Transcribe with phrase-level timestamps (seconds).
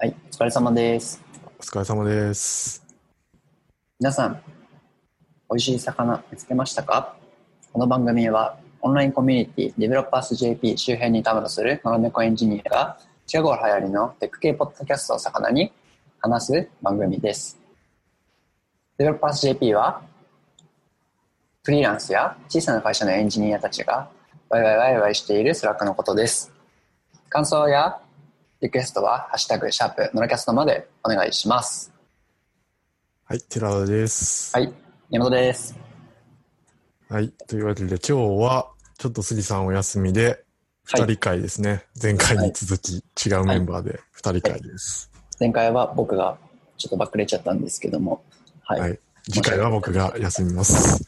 [0.00, 1.20] はい、お疲れ様です。
[1.58, 2.86] お疲れ様です。
[3.98, 4.40] 皆さん、
[5.50, 7.16] 美味しい肴見つけましたか？
[7.72, 15.72] この番組は、オンラインコミュニティ、デベロッパース JP 周辺にたむろするノラネコエンジニアが、近頃流行りのテック系ポッドキャストを肴に
[16.20, 17.58] 話す番組です。
[18.98, 20.00] Developers JP は、
[21.64, 24.08] フリーランスや小さな会社のエンジニアたちが、
[24.48, 26.52] ワイワイワイワイしている Slack のことです。
[27.28, 28.00] 感想や
[28.60, 31.92] リクエストは、ハッシュタグ、シャープ、ノラキャストまでお願いします。
[33.24, 34.56] はい、寺田です。
[34.56, 34.74] はい、
[35.10, 35.78] 山本です。
[37.08, 38.12] はい、というわけで今日
[38.42, 41.84] はちょっと杉さんお休みではい二人会ですね。
[42.02, 45.08] 前回に続き違うメンバーで二人会です。
[45.38, 46.36] 前回は僕が
[46.78, 48.24] ちょっとばっくれちゃったんですけども、
[48.62, 48.80] はい。
[48.80, 48.98] はい。
[49.30, 51.04] 次回は僕が休みます。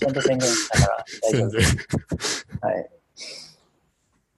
[0.00, 1.60] ちゃんと宣言したから大丈夫宣言。
[2.60, 2.90] はい。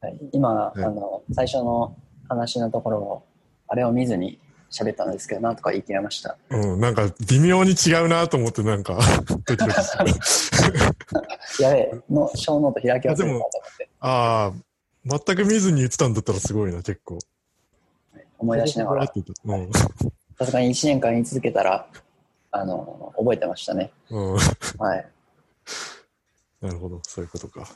[0.03, 1.97] はい、今、いあの、最初の
[2.29, 3.23] 話のところを、
[3.69, 6.37] あれを見ずに喋ったんですけど、なんとか言い切れました。
[6.51, 8.99] うん、なんか微妙に違うなと思ってなんか
[9.47, 11.63] ドキドキ。
[11.63, 13.41] やべえ、の、小ノート開き忘れたと思っ
[13.79, 17.19] て、ああ、全く見ずに言ってたんだったらすごいな、結構。
[18.39, 19.13] 思い出しながら、
[19.45, 19.71] うん。
[20.37, 21.87] さすがに1年間言い続けたら、
[22.51, 23.93] あの、覚えてましたね。
[24.11, 24.33] うん。
[24.35, 25.07] はい。
[26.61, 27.69] なるほど、そういうことか。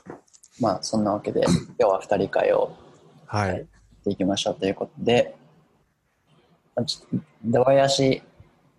[0.60, 1.42] まあ、そんなわけで、
[1.78, 2.72] 今日は2人会を
[3.26, 3.66] はい。
[4.04, 5.34] ていきましょうということで、
[6.74, 8.22] まあちょっと出囃子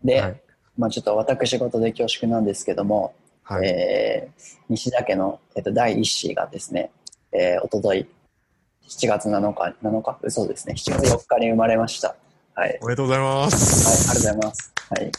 [0.04, 0.42] で、はい。
[0.78, 3.68] まあ、ちょっと私事で恐縮なんですけども、はい。
[3.68, 6.92] えー西田家の、えっと第一子がですね、
[7.32, 8.06] えー、おととい
[8.88, 10.18] 7月7日7日？
[10.24, 12.16] 嘘ですね7月4日に生まれました
[12.54, 14.08] はい、はい、おめでとうございまありす。
[14.08, 15.10] がとうございますはい い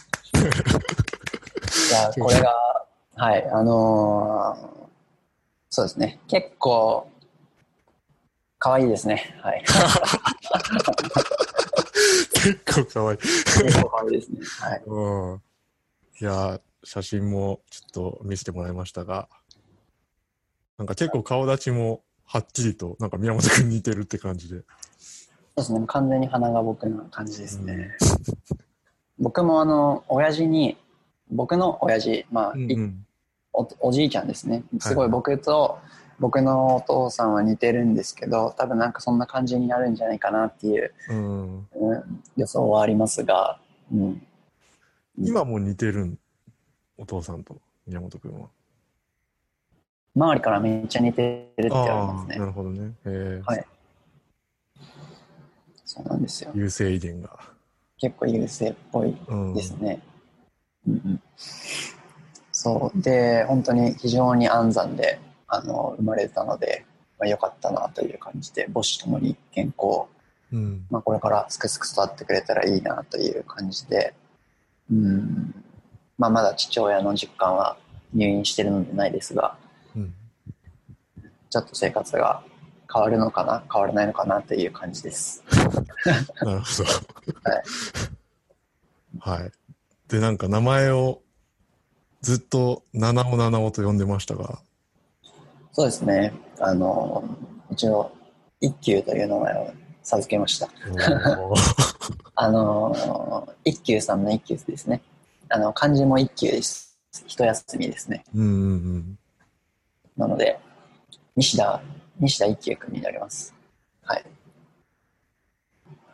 [1.92, 2.54] やこれが
[3.16, 4.87] はいあのー
[5.70, 7.10] そうですね結構
[8.58, 9.64] 可愛いですねはい
[12.32, 13.18] 結構かわいい。
[13.18, 15.42] 結構可愛いですねはいうん。
[16.20, 19.28] いや、写真もちょっと見せてもらいましたが、
[20.78, 24.56] なんか結構顔立ちもはっきりと、なんか宮本くんに似てるって感じで。
[24.60, 24.64] そう
[25.56, 27.96] ですね完全に鼻が僕の感じですね、
[29.18, 30.76] 僕もあの親父に
[31.30, 33.06] 僕の親父まあ、いうんうん。
[33.52, 35.78] おおじいちゃんですねすごはいい僕と
[36.20, 41.58] 僕のお父さんは似てるんですけど多分なんかそんな感じになるんじゃないかなっていう、うん。
[41.58, 43.60] うん、予想はありますが、
[43.92, 44.26] うん、
[45.16, 46.18] 今も似てるん、
[46.96, 47.56] お父さんと
[47.86, 48.48] 宮本くんは？
[50.16, 52.92] 周りからめっちゃ似てるって言われますねなるほどね。
[53.04, 53.64] えーはい
[55.84, 57.38] そうなんですよ優勢遺伝が。
[57.96, 59.54] 結構優勢っぽいうん。
[59.54, 60.00] ですね、
[60.86, 61.22] うんうん、
[62.60, 66.84] そうで本当に非常に安産であの生まれたので、
[67.16, 70.08] まあ、よかったなという感じで母子ともに健康
[70.52, 70.86] うん。
[70.90, 74.14] まあ、これからすくすく育ってくれたらいいなという感じで、
[74.90, 75.54] うん
[76.16, 77.76] まあ、まだ父親の実感は
[78.14, 79.56] 入院してるのでないですが、
[79.94, 80.14] うん。
[81.50, 82.42] ちょっと生活が
[82.92, 85.44] 変わるのかな、変わらないのかなという感じです。
[86.42, 86.88] なるほど。
[89.30, 89.52] はい。
[90.08, 91.20] で、なんか名前を
[92.20, 94.58] ずっと七尾七尾と呼んでましたが、
[95.72, 97.22] そうですね、あの、
[97.70, 98.10] 一応、
[98.60, 100.68] 一休という名前を授けました。
[102.34, 105.00] あの、一休さんの一休ですね。
[105.48, 106.98] あの、漢字も一休です。
[107.26, 108.24] 一休みですね。
[108.34, 109.18] うんうんうん。
[110.16, 110.58] なので、
[111.36, 111.80] 西田、
[112.18, 113.54] 西田一休君になります。
[114.02, 114.24] はい。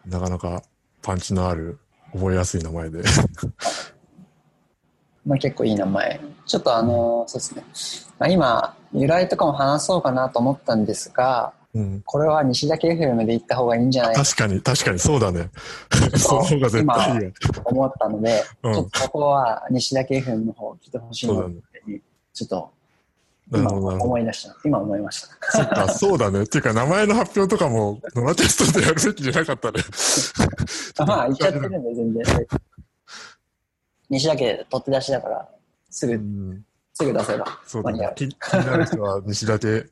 [0.04, 0.62] なかなか
[1.00, 1.78] パンチのある、
[2.12, 3.02] 覚えやすい名前で。
[5.26, 6.20] まあ、結構いい名前。
[6.46, 8.08] ちょっとあの、そうですね。
[8.18, 12.02] まあ、今、由来とかも話そうかなと思ったんですが、うん。
[12.04, 15.50] これは西田 FM で行った方がいいんじゃないか確かに、確かに、そうだね。
[16.16, 17.32] その方が絶対いい
[17.64, 22.02] 思ったので、うんちょっとここは西田 FM の方を聞いてほしいなっていう
[22.32, 22.70] ちょっと
[23.52, 23.70] 今。
[23.70, 24.56] 思い出した。
[24.64, 25.28] 今思いました。
[25.50, 26.42] そっか、そうだね。
[26.42, 29.80] っていうか、名前の発表とかも、ノラテストでやるべきじゃなかったね。
[31.06, 32.24] まあ、言っちゃってるんで、全然。
[34.10, 35.48] 西田家取って出しだから、
[35.90, 36.64] すぐ、うん。
[36.92, 37.92] すぐ出せばそうだ。
[37.92, 39.84] ね気気になる人は、西舘、え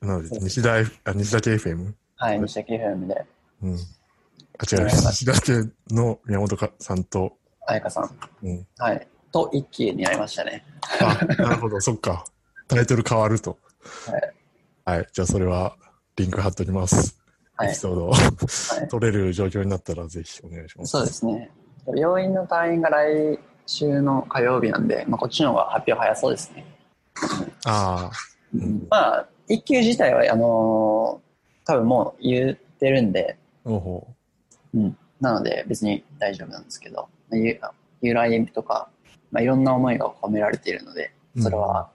[0.00, 1.92] なんで、西大、あ、西舘 FM?
[2.16, 3.24] はい、西田 FM で、
[3.62, 3.74] うん。
[3.74, 3.76] あ、
[4.70, 8.18] 違う、西舘の宮本かさんと、彩香さん。
[8.42, 8.66] うん。
[8.78, 9.08] はい。
[9.32, 10.64] と、一期になりましたね。
[11.00, 12.24] あ、なるほど、そっか。
[12.68, 13.58] タイトル変わると。
[14.06, 14.32] はい。
[14.84, 15.08] はい。
[15.12, 15.76] じゃあ、それは、
[16.16, 17.16] リンク貼っときます。
[17.56, 17.74] はいエピ。
[17.74, 20.90] ソードをはい取れる状況になったら、ぜひお願いします。
[20.90, 21.50] そうですね。
[21.86, 26.64] 病院の退院が来週の火曜日なんで、まあ、こっちの方が発表早そうですね。
[27.64, 28.10] ああ、
[28.54, 31.32] うんまあ、一級自体は、あのー
[31.64, 34.06] 多分もう言ってるんで、おほ
[34.74, 34.96] うん。
[35.20, 37.58] なので別に大丈夫なんですけど、ゆ
[38.00, 38.88] 由来とか、
[39.30, 41.88] まあ、いろんな思いが込められているので、それは、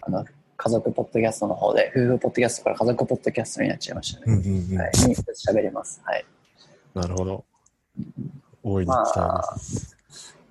[0.00, 0.24] あの、
[0.56, 4.24] 家族ポッドキャストの方で、夫婦ポッドキャストから家族ポッドキャストになっちゃいましたね。
[4.28, 4.78] うんうんうん。
[4.78, 4.90] はい。
[5.06, 6.00] に喋れます。
[6.04, 6.24] はい。
[6.94, 7.44] なるほど。
[8.62, 9.96] 大いに期待です。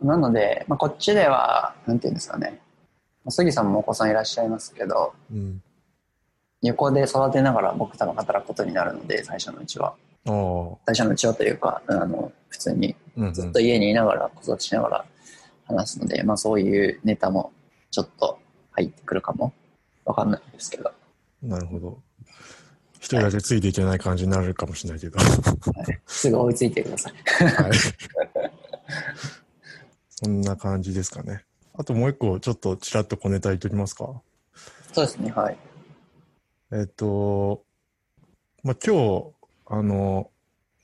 [0.01, 2.59] なので、まあ、こっちでは、なんていうんですかね。
[3.23, 5.61] まあ杉さんもお子さんいらっしゃいますけど、うん。
[6.63, 9.95] 横で育てながら僕多分働くことになるので、最初のうちは。
[10.25, 10.77] ああ。
[10.85, 15.05] 最初のうちはというか、あの、普通にうんうんずっと家にいながら、子育てしながら
[15.67, 17.51] 話すので、まあそういうネタも
[17.91, 18.39] ちょっと
[18.71, 19.53] 入ってくるかも。
[20.03, 20.91] わかんないですけど。
[21.43, 21.99] なるほど。
[23.01, 25.18] 一人だけついていけない感じになるかもしれないけど。
[25.18, 25.27] はい、
[26.06, 27.13] すぐ追いついてください。
[27.48, 27.71] はい。
[30.09, 31.44] そんな感じですかね。
[31.74, 34.21] あともう一個、ちょっとちらっと小ネタ言っておきますか。
[34.94, 35.57] そうですね、はい。
[36.71, 37.63] えっと、
[38.63, 39.31] まあ、今日、
[39.65, 40.30] あの、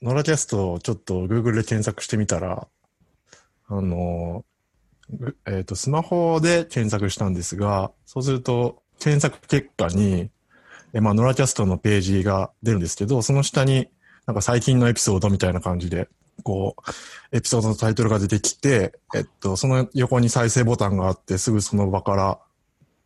[0.02, 2.66] ノラキャストをちょっと Google で検索してみたら、
[3.68, 4.44] あの、
[5.10, 10.30] ぐえっと、スマホで検索したんですが、そうすると、検索結果に、
[10.94, 13.88] えまあ、ノラキャストのページが出るんですけど、その下に、
[14.26, 16.08] なんか最近のエピソードみたいな感じで、
[16.42, 22.38] こう、エピソードのタイトルが出てきて、えっと、その横に再生ボタンがあって、すぐその場から、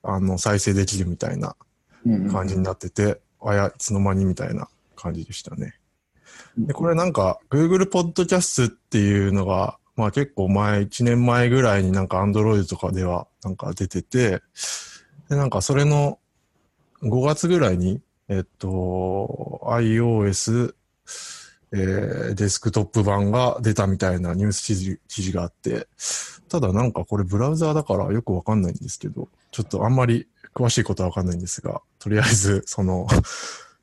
[0.02, 1.56] あの、再生できるみたいな
[2.04, 5.74] うんうん感じになってて、あや、いつの間にみたいな感じでしたね。
[6.56, 14.42] で、これなんか、Google Podcast っていうのが、まあ結構前、1年前ぐらいになんか Android とかではなんか出てて、
[15.28, 16.18] で、なんかそれの
[17.02, 20.74] 5月ぐらいに、えっと、iOS、
[21.72, 25.86] えーデスクトップ版が出たみたいなニュース記事記事があって、
[26.48, 33.06] ただなんかこれブラウザーだからよくわかんないんですけど、ちょっとあんまり詳しいことはわかんないんですが、とりあえずその、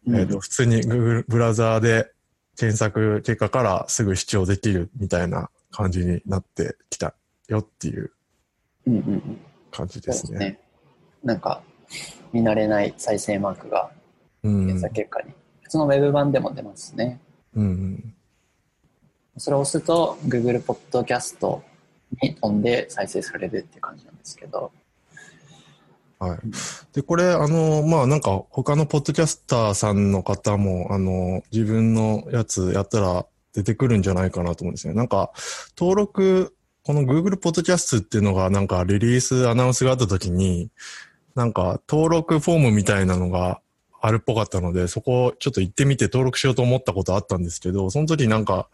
[0.07, 2.11] うんえっ、と、普通に Google ブラウザーで
[2.57, 7.15] 検索結果からすぐ視聴できるみたいな感じになってきた
[7.47, 8.11] よっていう
[8.85, 9.39] うんうんうん。
[9.71, 10.13] 感じそうでね。
[10.13, 10.59] ですすね。
[11.23, 11.61] なんか、
[12.33, 13.91] 見慣れない再生マークが
[14.43, 14.67] うん。
[14.67, 17.19] 検索結果に、普通のウェブ版でも出ますね。
[17.55, 18.13] うんうん。
[19.37, 21.61] それを押すと Google Podcast
[22.21, 24.71] に飛んで再生されるっていう感じなんですけど。
[26.19, 26.39] はい。
[26.93, 34.93] で、これ、あの、まあ、なんか、他のポッドキャスターさんの方も、あの、自分のやつやったら出てくるんじゃないかなと思うんですよ。
[34.93, 35.31] なんか、
[35.77, 36.53] 登録、
[36.83, 40.69] この Google ポッドキャストっていうのが、なんか、リリースアナウンスがあった時に、
[41.35, 43.61] なんか、登録フォームみたいなのが
[44.01, 48.69] あるっぽかったので、そこ、ちょっと行ってみて登録しようと思ったことあったんですけど、その時なんか、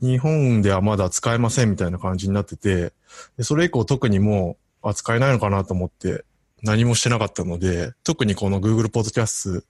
[0.00, 2.92] 日本ではまだ使えませんみたいな感じになってて、
[3.38, 6.24] でそれ以降特にもう、あ、使えないのかなと思って、
[6.62, 9.62] 何もしてなかったので、特にこの Google Podcast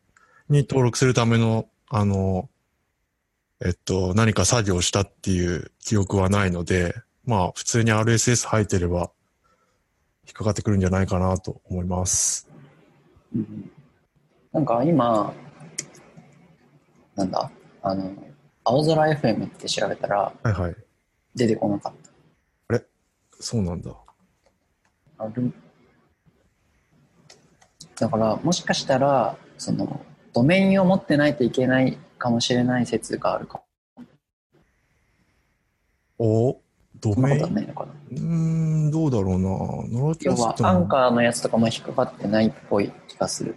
[0.49, 2.49] に登録するための、あの、
[3.65, 6.95] えっと、何か作業したっていう記憶はないので、
[7.25, 9.11] まあ、普通に RSS 入ってれば、
[10.27, 12.49] 引っかかってくるんじゃないかなと思います。
[13.35, 13.71] うん
[14.53, 15.35] なんか今、
[17.15, 17.51] なんだ、
[17.83, 18.11] あの、
[18.65, 20.77] 青空 FM って調べたらはいはい。
[21.35, 21.95] 出てこなかっ
[23.39, 23.91] そうなんだ。
[25.19, 25.25] た。
[25.25, 25.53] ある？
[28.01, 30.01] だから、もしかしたら、その、
[30.33, 33.63] ドメインを持ってないといけないかもしれない説があるか
[36.19, 36.61] お？
[37.01, 37.93] ドメインとはないのかな？
[37.93, 38.21] うー
[38.89, 39.49] ん、どうだろうな。
[39.99, 43.57] ノラキ要ャスト、はアンのカーのやつとかも引っかかってないっぽい気がする。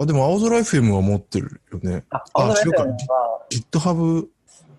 [0.00, 2.04] あ、でも青空 FM は持ってるよね。
[2.10, 4.28] あ、青空 FM は、GitHub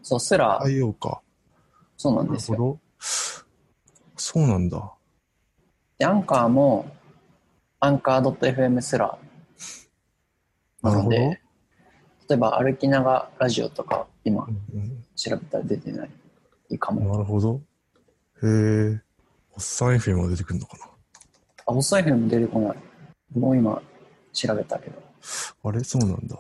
[0.02, 1.22] そう、すら、対応か。
[1.98, 2.80] そうなんですよ。
[4.16, 4.94] そうなんだ。
[5.98, 6.90] で、アンカーも、
[7.82, 9.18] アンカー .fm すら、
[10.82, 11.18] なるほど。
[12.30, 16.10] 例えば歩きながらラジオとか今うん調べたら出てない
[16.70, 17.12] いいかうんも。
[17.14, 17.62] なるほど。
[18.44, 18.48] へ
[18.94, 19.02] え。
[19.54, 20.86] おっさん FM は出てくるのかな？
[20.86, 22.78] あ、細いフも出てこない。
[23.38, 23.82] もう今
[24.32, 25.02] 調べたけど。
[25.64, 25.84] あれ？
[25.84, 26.38] そうなんだ。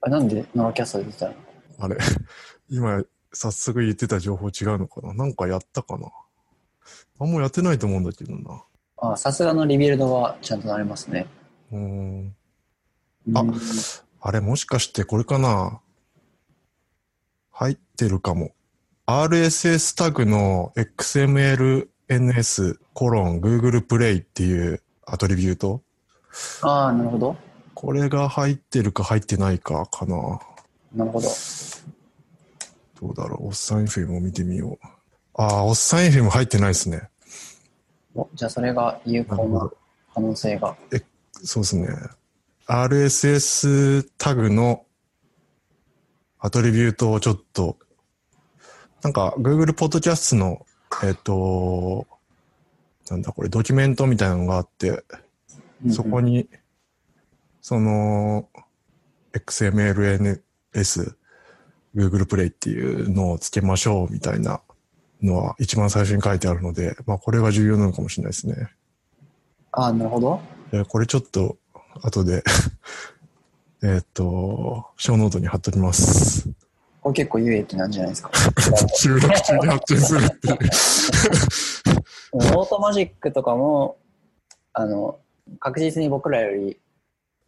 [0.00, 1.34] あなんでノラキャスト出てたの？
[1.80, 1.96] あれ？
[2.70, 5.12] 今、早速言ってた情報違うのかな？
[5.14, 6.08] なんかやったかな？
[7.20, 8.64] あんまやってないと思うんだけどな。
[8.96, 11.26] あ、さすがのリビルドはちゃんとなりますね。
[11.70, 12.34] うーん。
[13.34, 13.52] あうん
[14.28, 15.80] あれもしかしてこれかな？
[17.50, 18.50] 入ってるかも。
[19.06, 25.80] RSS タグの XMLNS コロン Google プレイっていうアトリビュート
[26.60, 27.36] ああ、なるほど。
[27.72, 30.38] これが入ってるか入ってないかかな
[30.94, 31.28] なるほど。
[33.00, 33.46] どうだろう？
[33.46, 34.86] おっさん FM を見てみよう。
[35.36, 37.08] ああ、おっさん FM 入ってないですね。
[38.14, 39.70] おじゃあそれが有効な
[40.12, 40.76] 可能性が。
[41.32, 41.88] そうですね。
[42.70, 44.84] RSS タグの
[46.38, 47.78] アトリビュートをちょっと、
[49.02, 50.66] なんか Google Podcast の、
[51.02, 52.06] えっ、と、
[53.08, 55.02] なんだこれ、ドキュメントみたいなのがあって、
[55.90, 56.32] そこに。
[56.32, 56.48] に、
[57.62, 58.50] その、
[59.32, 61.14] XMLNS、
[61.94, 64.60] Google プレイっていうのをつけましょうみたいな
[65.22, 68.68] のは一番最初に書いてあるので、まあこれが重要なのかもしれないですね。
[69.72, 70.38] あ、なるほど。
[70.72, 71.56] えこれちょっと
[72.02, 72.42] 後で、
[73.82, 76.48] えっと、ショーノートに貼っときます。
[77.00, 78.30] これ結構有益なんじゃないですか？
[78.96, 80.56] 収録中に発見するっていう。
[82.32, 83.96] オートマジックとかも、
[84.72, 85.18] あの、
[85.60, 86.78] 確実に僕らより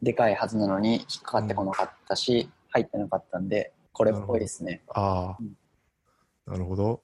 [0.03, 4.83] でかいはずなのに引っかかってこなかったし、入ってなかったんで、これっぽいですね。
[4.89, 5.57] あうん
[6.49, 7.03] あ、なるほど。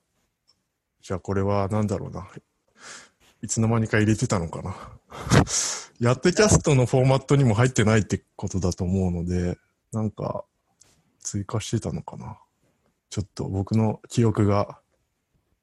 [1.03, 2.26] じゃあこれは何だろうな。
[3.43, 4.75] いつの間にか入れてたのかな。
[5.99, 9.57] やってキャストのフォーマットにも入ってないってことだと思うので、
[9.93, 10.45] なんか
[11.21, 12.38] 追加してたのかな。
[13.09, 14.79] ちょっと僕の記憶が。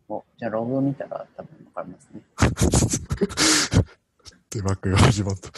[0.10, 2.22] おじゃあログ見たら多分わかりますね。
[4.50, 5.52] デバッグが始まった。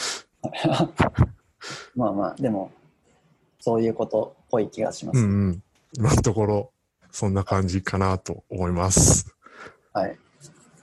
[1.96, 2.72] まあまあ、でも、
[3.60, 5.20] そういうことっぽい気がします。
[5.20, 5.64] うんうん。
[5.94, 6.72] 今のところ、
[7.12, 9.34] そんな感じかなと思います。
[9.94, 10.12] はい。
[10.12, 10.18] っ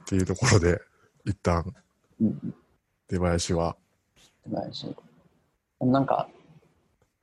[0.07, 0.81] ていうところで、
[1.25, 1.75] 一旦、
[2.21, 2.55] うんうん。
[3.09, 3.77] 出囃子は、
[4.45, 4.87] 素晴らしい。
[4.89, 4.95] で
[5.81, 6.29] もなんか、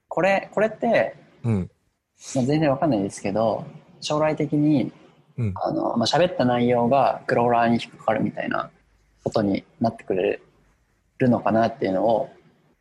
[0.07, 1.71] これ、これって、うん、
[2.35, 3.65] まあ、全然わかんないですけど、
[4.01, 4.91] 将来的に、
[5.37, 8.69] うんあの、まあ、喋った内容がクローラーに引っかかるみたいな
[9.23, 10.41] ことになってくれ
[11.17, 12.29] るのかなっていうのを、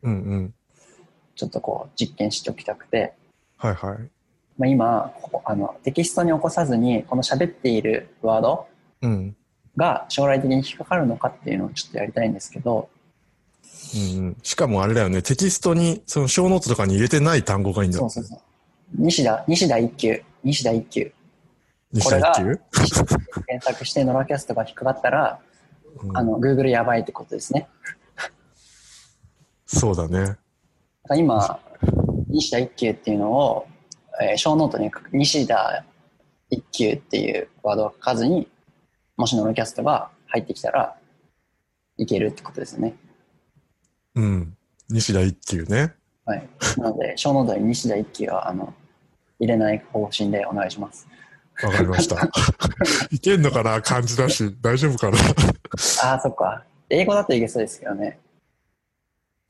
[0.01, 0.53] うんうん。
[1.35, 3.13] ちょっとこう、実験しておきたくて、
[3.57, 3.97] はいはい。
[4.57, 8.67] まあ、今、ここあの、テキストに起こさずに、この喋っているワード
[9.01, 9.35] うん。
[9.77, 12.89] が将来的に引っかかるのかっていうのをちょっとやりたいんですけど、
[13.95, 18.09] うんうん、しかもあれだよね、テキストに、そのショーノートとかに入れてない単語がいいんだよね。
[18.09, 18.41] そうそうそう。
[18.95, 21.11] 西田、西田一級、西田一級。
[21.91, 22.59] 西これが田一級、
[23.47, 25.39] 検索してノラキャストが引っかかったら、
[26.03, 27.67] うんあの、Google やばいってことですね。
[29.65, 30.37] そうだね。
[31.07, 31.59] だ今、
[32.27, 33.67] 西田一級っていうのを、
[34.21, 35.83] えーショーノートに西田
[36.49, 38.47] 一級っていうワードを書かずに、
[39.17, 40.95] もしノラキャストが入ってきたら、
[41.97, 42.95] いけるってことですよね。
[44.19, 44.57] うん。
[44.89, 45.93] 西田一級ね。
[46.25, 46.49] はい。
[46.77, 48.73] なので、ショーノートに西田一級は、あの、
[49.39, 51.07] 入れない方針でお願いします。
[51.63, 52.29] わかりました。
[53.11, 53.81] いけんのかな？
[53.81, 55.17] 漢字だし、大丈夫かな？
[56.03, 56.63] ああ、そっか。
[56.89, 58.19] 英語だといけそうですけどね。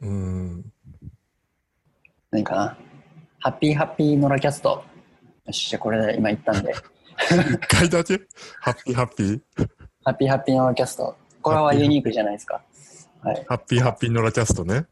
[0.01, 0.65] うん。
[2.31, 2.77] 何かな。
[3.39, 4.83] ハッピーハッピーノラキャスト。
[5.45, 6.73] よし、じゃあこれで今言ったんで、
[7.19, 8.19] 一回だけ？
[8.59, 9.41] ハッピーハッピー？
[10.03, 11.15] ハッピーハッピーノラキャスト。
[11.41, 12.61] これはユニークじゃないですか。
[13.21, 13.45] はい。
[13.47, 14.85] ハッピーハッピーノラキャストね。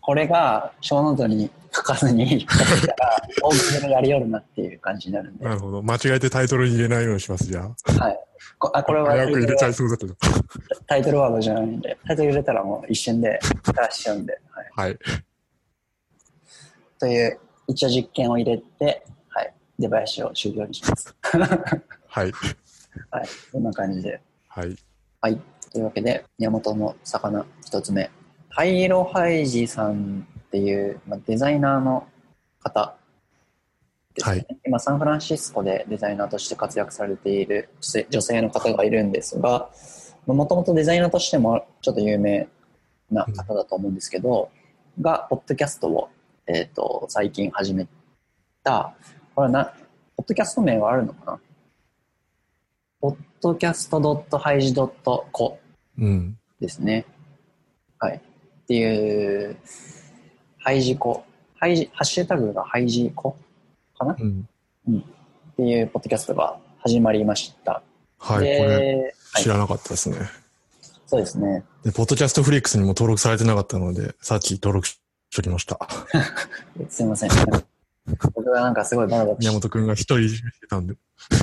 [0.00, 2.46] これがショーノートに書かずに
[3.42, 5.44] 大喜利でやりよるなっていう感じになるんで。
[5.44, 5.82] はなるほど。
[5.82, 8.10] 間違えてタイトルに入れないようにします、じゃあ。
[8.10, 8.18] い。
[8.58, 10.14] こあこれはタ早く入れちゃイトルはいそうだけど。
[10.86, 14.40] タイトルワードじゃないんで、タイトル入れたらもう一瞬で出しちゃうんで。
[14.72, 14.88] はい。
[14.88, 14.98] はい。
[16.98, 19.54] という、一応実験を入れて、はい。
[19.78, 21.14] 出囃子を終了にします。
[21.22, 22.32] はい。
[23.12, 23.28] はい。
[23.52, 24.20] こんな感じで。
[24.48, 24.76] はい。
[25.20, 25.38] はい。
[25.70, 28.10] というわけで、宮本の魚一つ目。
[28.50, 32.06] ハイロハイジさんっていう、まあ、デザイナーの
[32.60, 32.96] 方
[34.14, 34.46] ですね、はい。
[34.66, 37.68] 今、サンフランシスコでデザイナーとして活躍されている
[38.10, 39.70] 女性の方がいるんですが、
[40.26, 42.48] もともとデザイナーとしてもちょっと有名
[43.10, 44.50] な方だと思うんですけど、
[45.00, 46.08] が、ポッドキャストを、
[46.46, 47.86] えっ、と、最近始め
[48.64, 48.94] た、
[49.34, 49.64] これはな、
[50.16, 51.40] ポッドキャスト名はあるのかな
[53.00, 55.56] ポッドキャスト .haiji.co
[55.98, 56.38] うん。
[56.60, 57.06] ですね。
[57.98, 58.16] はい。
[58.16, 58.20] っ
[58.66, 59.56] ていう、
[60.58, 61.24] ハイジコ。
[61.56, 63.36] ハイジ、ハッシュタグがハイジコ
[63.96, 64.12] かな？
[64.14, 64.48] っうん。
[65.56, 67.82] ていうポッドキャストが始まりました。
[68.18, 68.38] はい。
[68.38, 69.48] これ、で、はい知。
[69.48, 70.16] らなかったですね。
[71.06, 71.64] そうですね。
[71.84, 75.00] で、ポッドキャストフリックスにも登録されてなかったので、さっき登録し
[75.34, 75.78] ときました。
[76.88, 77.30] すいません。
[78.34, 80.94] 僕がなんかすごいバナバナ宮本くんが一人いじめてたんで。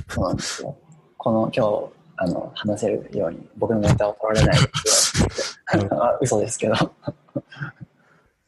[0.10, 0.78] そうなんですよ。
[1.26, 4.70] この今日、あの、話せるように僕のネタを取られないって
[6.22, 6.76] 嘘ですけど。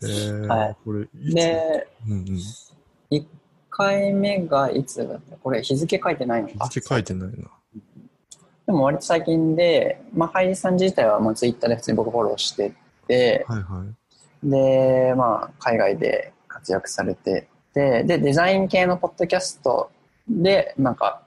[0.04, 2.26] えー、 はいこれ、で、うんうん。
[3.10, 3.26] 1
[3.72, 5.38] 回目がいつだった？
[5.38, 6.50] これ日付書いてないの？
[6.50, 7.50] か日付書いてないな。
[8.68, 12.74] でも割と最近で、まあ、ハイジさん自体はもうツイッターで普通に僕フォローして
[13.08, 13.84] て、はいは
[14.44, 14.48] い。
[14.52, 19.90] で、まあ、海外で活躍されてて、で、デザイン系のポッドキャスト
[20.30, 21.24] で、なんか、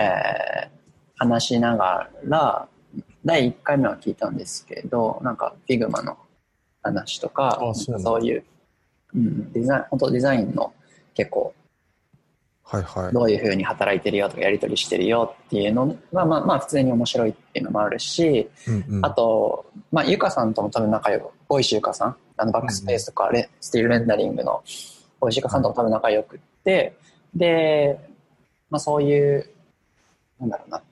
[0.00, 0.80] えー
[1.20, 2.66] 話しながら、
[3.26, 6.16] 第1回目は聞いたんですけど、なんか、 Figma の
[6.82, 8.44] 話とか、あそうそういう
[9.14, 10.72] うん、デザイン、本当デザインの
[11.14, 11.54] 結構、
[12.62, 13.12] はいはい。
[13.12, 24.62] どういうふうに働いてるよとかやり取りしてるよっていうのが、まあまあ普通に面白いっていうのもあるし、うんうん、あと、まあゆかさんとも多分仲良く、大石ゆかさん、あのバックスペースとかレ、 Still Rendering の
[25.20, 26.96] 大石ゆかさんとも多分仲良くって、
[27.34, 27.98] で、
[28.70, 29.50] まあそういう、
[30.40, 30.82] なんだろうな、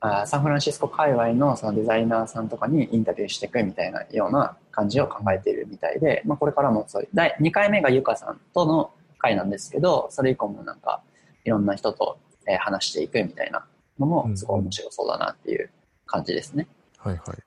[0.00, 11.02] あーサンフランシスコ界隈のそのデザイナーさんとかにインタビューしていくみたいなような感じを考えているみたいで、まあ、これからもそういう第2回目がゆかさんとの回なんですけどそれ以降もなんか
[11.44, 13.66] いろんな人とえー話していくみたいな
[13.98, 15.70] のもすごい面白そうだなっていう
[16.06, 16.66] 感じですね。
[16.98, 17.38] はいはい。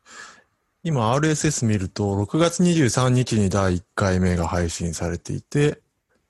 [0.83, 5.79] 今 RSS 見ると、6月23日に第1回目が配信されていて、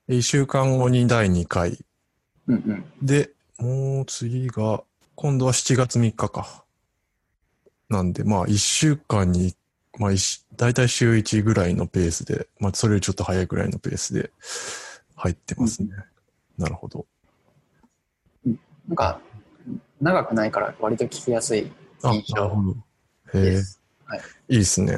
[0.10, 1.78] 1週間後に第2回。
[2.48, 2.86] うんうん。
[3.02, 6.66] で、もう次が、今度は7月3日か。
[7.90, 9.56] なんで、まあ1週間に、
[10.00, 14.32] まあ一だいたい週1ぐらいのペースで、まあそれよりちょっと早いぐらいのペースで
[15.16, 15.90] 入ってますね。
[16.58, 17.06] なるほど。
[18.88, 19.22] なんか
[20.02, 22.72] 長くないから割と聞きやすいあ、印象なるほど。
[22.72, 22.76] へ
[23.34, 23.42] え。
[23.42, 23.82] です。
[24.50, 24.98] いいですね。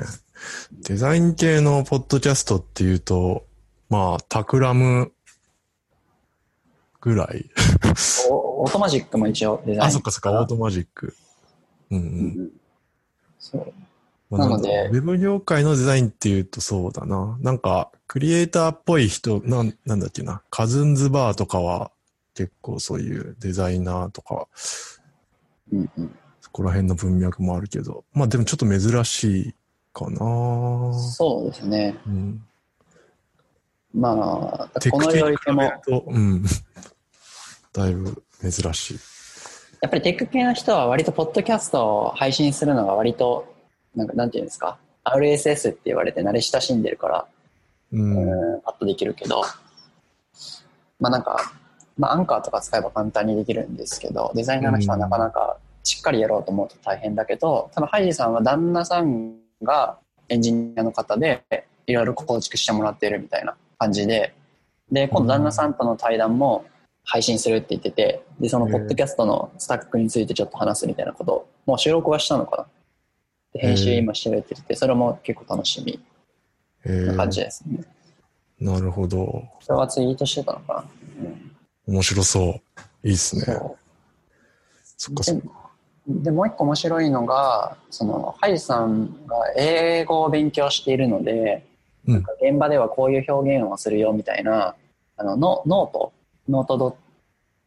[0.88, 3.46] デザイン系のポッドキャストっていうと、
[3.90, 5.12] まあ、 Takram
[7.04, 7.50] ぐらい。
[8.30, 11.14] お Automagic も一応デザインあ、そっかそっか、 Automagic。
[11.92, 12.02] うんう。
[12.02, 12.10] うん
[12.46, 12.50] ん
[13.38, 13.74] そう
[14.30, 17.38] まあなのでウェブ業界のデザインっていうとそうだな。
[17.42, 20.42] なんか、クリエイターっぽい人、なん、なんだっけな。
[20.50, 21.92] カズンズバーとかは、
[22.36, 24.48] 結構そういうデザイナーとか、
[25.72, 29.56] うんうんそこら辺の文脈もあるけど、まあでもちょっと珍しい
[29.92, 30.20] かな。
[31.00, 31.98] そうですね。
[32.06, 32.46] うん。
[33.94, 36.44] まあ、テこのクテに比領域も、うん。
[37.74, 39.14] だいぶ珍しい。
[39.88, 43.54] っぱりテック系の人は割とポッドキャストを配信するのが割と、
[43.96, 47.26] なんか、なんていうんですか、RSS って言われて慣れ親しんでるから、
[47.92, 48.54] うん。
[48.54, 49.44] うん、パッとできるけど、
[51.00, 51.54] まあなんか、
[51.98, 59.98] まあアンカーとか使えば簡単にできるんですけど、デザイナーの人はなかなかしっかりやろうと思うと大変だけど、多分ハイジさんは旦那さんが
[60.30, 61.44] エンジニアの方で、
[61.86, 64.34] いろいろ構築してもらっているみたいな感じで、
[64.92, 66.66] で、今度旦那さんとの対談も
[67.06, 72.66] 配信するって言ってて、で、そのポッドキャストのスタックについてちょっと話すみたいなことを、もう収録はしたのかな？
[73.54, 76.00] で編集今してるって言ってて、それも結構楽しみ
[76.86, 77.84] えな感じですね。
[78.60, 79.44] なるほど。
[79.62, 80.84] それはツイートしてたのかな？
[81.22, 81.52] うん
[81.86, 82.62] 面白そ
[83.04, 83.08] う。
[83.08, 83.44] いいっすね。
[83.44, 83.78] そ
[84.98, 85.48] そっかそっか。
[86.10, 91.66] うでもう一個面白いのがそのハイジさんが英語を勉強しているので、
[92.08, 94.76] うんなんか現場ではこういう表現をするよみたいな
[95.16, 96.12] あのノノート
[96.50, 96.98] ノートド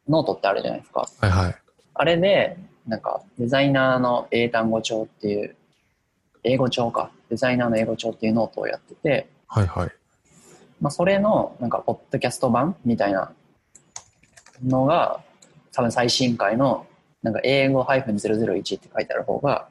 [0.09, 1.09] ノートってあるじゃないですか。
[1.21, 1.57] はいはい。
[1.95, 5.57] あれでなんかデザイナーの英単語帳っていう
[6.45, 7.11] 英語帳か。
[7.29, 9.91] デザイナーの英語帳っていうノートをやってて、はいはい。
[10.81, 13.33] まあ、それのなんかポッドキャスト版みたいな
[14.65, 15.21] のが
[15.73, 16.87] 多分最新回の
[17.23, 19.69] なんか英語 -001 って書いてある方が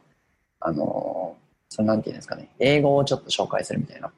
[0.60, 2.50] あのーそれなんていうんですかね。
[2.60, 4.12] 英語をちょっと紹介するみたいな、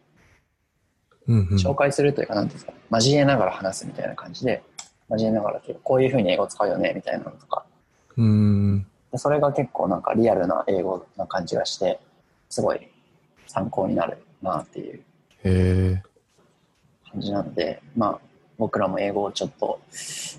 [1.27, 1.57] うんうん。
[1.57, 4.61] 紹介するというかなんていうんですか交えながら話すみたいな感じで
[5.09, 7.65] 交えながらこういうふうに英語使うよねみたいなのとか
[8.15, 8.87] うーん。
[9.11, 11.99] でそれが結構なんかリアルな英語な感じがして
[12.49, 12.87] すごい
[13.47, 15.03] 参考になるなっていう。
[17.11, 18.19] 感じなので、まあ、
[18.57, 19.79] 僕らも英語をちょっと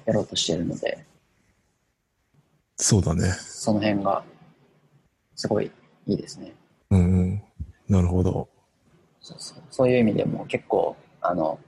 [0.05, 1.05] やろうとしているので、
[2.77, 3.31] そうだね。
[3.31, 4.23] その辺が
[5.35, 5.71] すごい
[6.07, 6.53] いいですね。
[6.91, 7.43] うんうん。
[7.89, 8.49] なるほど。
[9.21, 11.59] そうそうそういう意味でも結構、あの、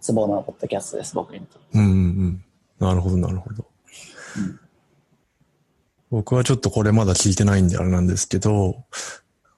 [0.00, 1.78] ツボなポッドキャストです、僕にとって。
[1.78, 2.44] うんうんうん。
[2.78, 3.66] なるほどなるほど。
[4.36, 4.60] うん
[6.08, 8.84] 僕はちょっとこれまだ聞いてないんであれなんですけど、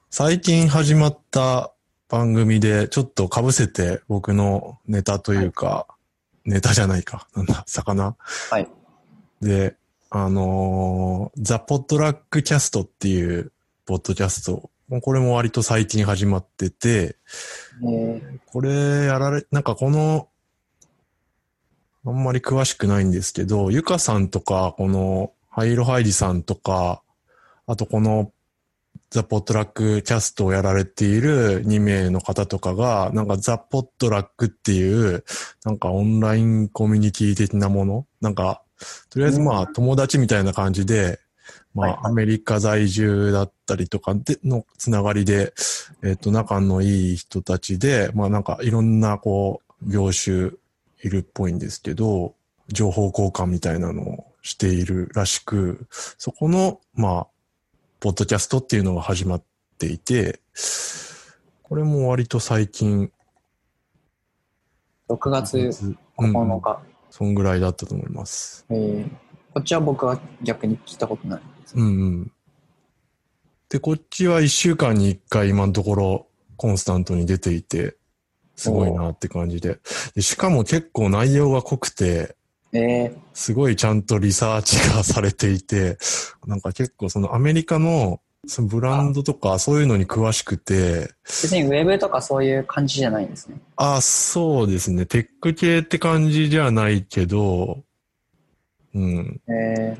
[0.09, 1.71] 最近始まった
[2.09, 5.85] 番組でちょっと被せて僕のネタというか、
[6.45, 7.27] ネタじゃないか。
[7.35, 8.15] なんだ、魚？
[8.49, 8.67] はい。
[9.41, 9.75] で、
[10.09, 13.51] あのーザ・ポットラックキャストっていう
[13.85, 17.15] ポッドキャスト、これも割と最近始まってて、
[17.83, 18.71] えーこれ
[19.05, 20.28] やられ、なんかこの、
[22.05, 27.01] あんまり詳しくないんですけど、ゆかさんとか、この、ハイロハイジさんとか、
[27.67, 28.31] あとこの、
[29.11, 35.23] ザ・ポットラックキャストをやられている2名の方とかが、なんかザ・ポットラックっていう、
[35.65, 38.61] なんかオンラインコミュニティ的なものなんか、
[39.09, 41.19] とりあえずまあ友達みたいな感じで、
[41.73, 45.53] まはいあアメリカ在住だったりとかでのつながりで、
[46.03, 50.51] えっ、と仲のいい人たちで、まあなんかいろんなこう業種
[51.01, 52.35] いるっぽいんですけど、
[52.67, 57.27] 情報交換みたいなのをしているらしく、そこの、まあ、
[57.99, 59.43] ポッドキャストっていうのが始まっ
[59.77, 60.41] ていて、
[61.63, 63.11] これも割と最近
[65.09, 66.81] 6月うん9日。
[67.09, 68.65] そんぐらいだったと思います。
[68.69, 71.75] えーこっちは僕は逆に聞いたことないです。
[71.75, 71.87] うんう
[72.21, 72.31] ん。
[73.67, 77.97] で、こっちは1週間に1回今のところコンスタントに出ていて、
[78.59, 79.79] すごいなって感じで。
[80.15, 82.35] でしかも結構内容が濃くて、
[82.73, 85.97] えすごいちゃんとリサーチがされていて、
[86.45, 93.57] なんか結構そのアメリカのそのブランドとかそういうのに詳しくて、ー、別にウェブとかそういう感じじゃないんですね。
[93.77, 95.05] あ、そうですね。
[95.05, 97.79] テック系って感じじゃないけど、
[98.93, 99.41] うん。
[99.47, 99.97] え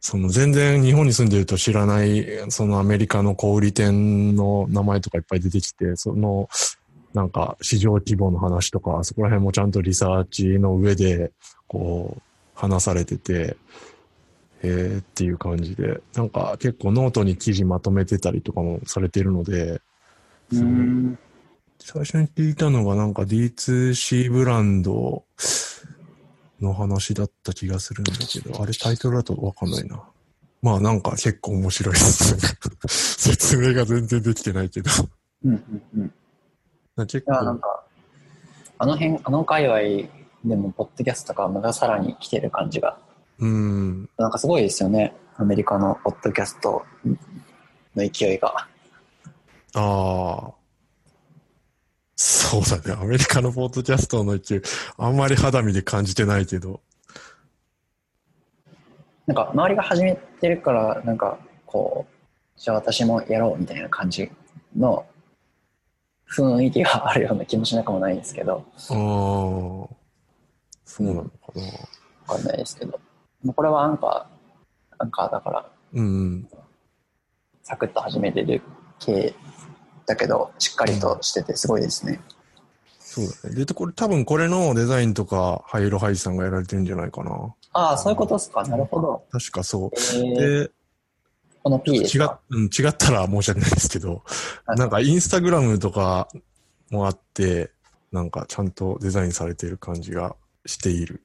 [0.00, 6.50] その全然日本に住んでると知らない、そのアメリカの小売店の名前とかいっぱい出てきて、その、
[7.14, 11.32] なんか市場規模の話とか、そこら辺もちゃんとリサーチの上で、
[11.68, 12.22] こう、
[12.54, 13.56] 話されてて、
[14.62, 21.18] へーっていう感じで、なんか結構ノートに記事まとめてたりとかもされてるので、ー、うーん。
[21.78, 25.24] 最初に聞いたのがなんか D2C ブランド
[26.60, 30.02] の話だった気がするんだけど、あれタイトルだとわかんないな。
[30.62, 32.40] まあなんか結構面白いですね。
[32.88, 34.90] 説明が全然できてないけど。
[35.44, 36.12] うんうんうん。
[37.02, 37.84] い結や、なん構、か、
[38.78, 40.08] あの辺、あの界隈
[40.44, 42.98] でも、ポッドキャストがまたさらに来てる感じが、
[43.38, 45.14] うん、なんかすごいですよね。
[45.36, 46.84] アメリカのポッドキャスト
[47.96, 48.54] の勢いが。
[49.74, 50.52] ああ。
[52.16, 53.02] そうだね。
[53.02, 54.62] アメリカのポッドキャストの勢い、
[54.98, 56.80] あんまり肌身で感じてないけど。
[59.26, 64.30] なんか、周りが始めてるから、なんか、こう、じゃあ私もやろうみたいな感じ
[64.76, 65.04] の
[66.34, 68.94] 雰囲気があるような気もしなくもないんですけど、ああ。
[70.84, 71.62] そうなのかな。
[72.26, 72.98] わかんないですけど。
[73.42, 76.48] まあこれはアンカー、アンカーだから、うん。
[77.62, 78.62] サクッと始めれる
[78.98, 79.34] 系
[80.06, 82.20] だけど、しっかりとしててすごいですね。
[82.98, 83.64] そうだね。
[83.64, 87.54] で、これ多分これのデザインとか、ハイロハイさんがやられてるんじゃないかな。
[87.72, 88.64] ああ、そういうことですか。
[88.64, 89.24] なるほど。
[89.30, 89.90] 確かそう。
[89.94, 90.70] えー、で、
[91.64, 92.20] この P です違。
[92.50, 94.22] うん、違ったら申し訳ないですけど、
[94.66, 96.28] はいなんかインスタグラムとか
[96.90, 97.72] もあって、
[98.12, 101.22] なんかちゃんとデザインされている感じがしている。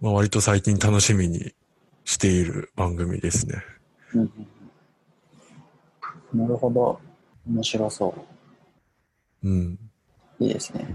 [0.00, 1.52] まあ割と最近楽しみに
[2.04, 3.62] している番組ですね。
[4.14, 4.32] うん
[6.32, 6.98] なるほど。
[7.46, 8.14] 面白そ
[9.44, 9.78] うん。
[10.40, 10.44] う。
[10.44, 10.86] いいですね。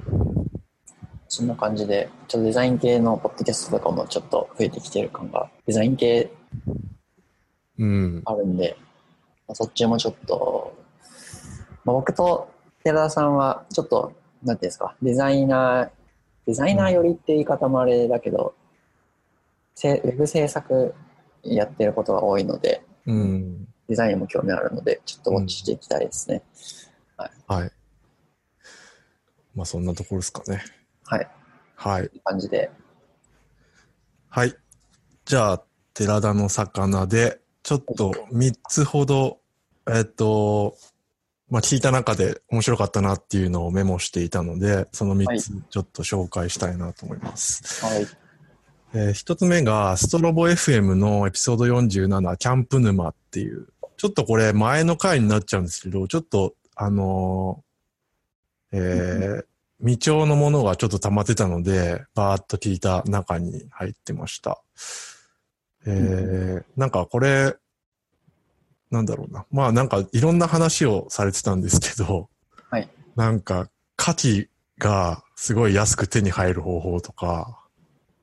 [1.27, 6.31] そんな感じで、ちょっとデザイン系のポッドキャストとかもちょっと増えてきてる感が、デザイン系
[7.77, 8.21] うん。
[8.25, 8.77] あるんで、
[9.47, 10.75] まあそっちもちょっと、
[11.85, 12.49] まあ、僕と
[12.83, 14.13] 寺田さんはちょっと、
[14.43, 15.89] なんていうんですか、デザイナー、
[16.45, 18.55] デザイナー寄りって言い方もあれだけど、
[19.75, 20.93] せウェブ制作
[21.43, 23.67] やってることが多いので、うん。
[23.87, 26.43] デザインも興味あるので、ちょっとウォッチしていきたいですね。
[27.47, 27.71] はい。
[29.55, 30.61] まあそんなところですかね。
[31.05, 31.27] はい。
[31.75, 32.03] はい。
[32.03, 32.69] いい感じで。
[34.29, 34.55] はい。
[35.25, 35.63] じゃあ、
[35.93, 39.39] 寺田の魚で、ちょっと3つほど、
[39.93, 40.77] えっと、
[41.49, 47.85] まあ、聞いた中で面白かったなっていうのをメモしていたので、その3つちょっと紹介したいなと思います。
[47.85, 48.07] はい。
[48.93, 59.45] えー一つ目が、ストロボ FM のエピソード47、キャンプ沼っていう、ちょっとこれ前の回になっちゃうんですけど、ちょっと、あのーえー
[59.79, 64.59] 未調のものがちょっと溜まってたので、バーッと聞いた中に入ってました。
[65.87, 67.55] えーなんかこれ、
[68.91, 69.45] なんだろうな。
[69.51, 72.29] まあなんかいろんな話をされてたんですけど、
[72.69, 72.89] はい。
[73.15, 77.63] なんか、牡蠣がすごい安く手に入る方法とか、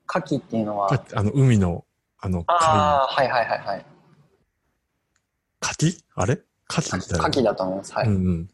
[0.07, 1.85] 牡蠣っていうのは、かあの、海の、
[2.19, 3.85] あの、貝、ああ、はいはいはいはい。
[5.61, 6.03] 牡蠣？
[6.15, 6.33] あれ？
[6.69, 7.93] 牡蠣牡蠣だと思います。
[7.93, 8.07] はい。
[8.07, 8.49] うん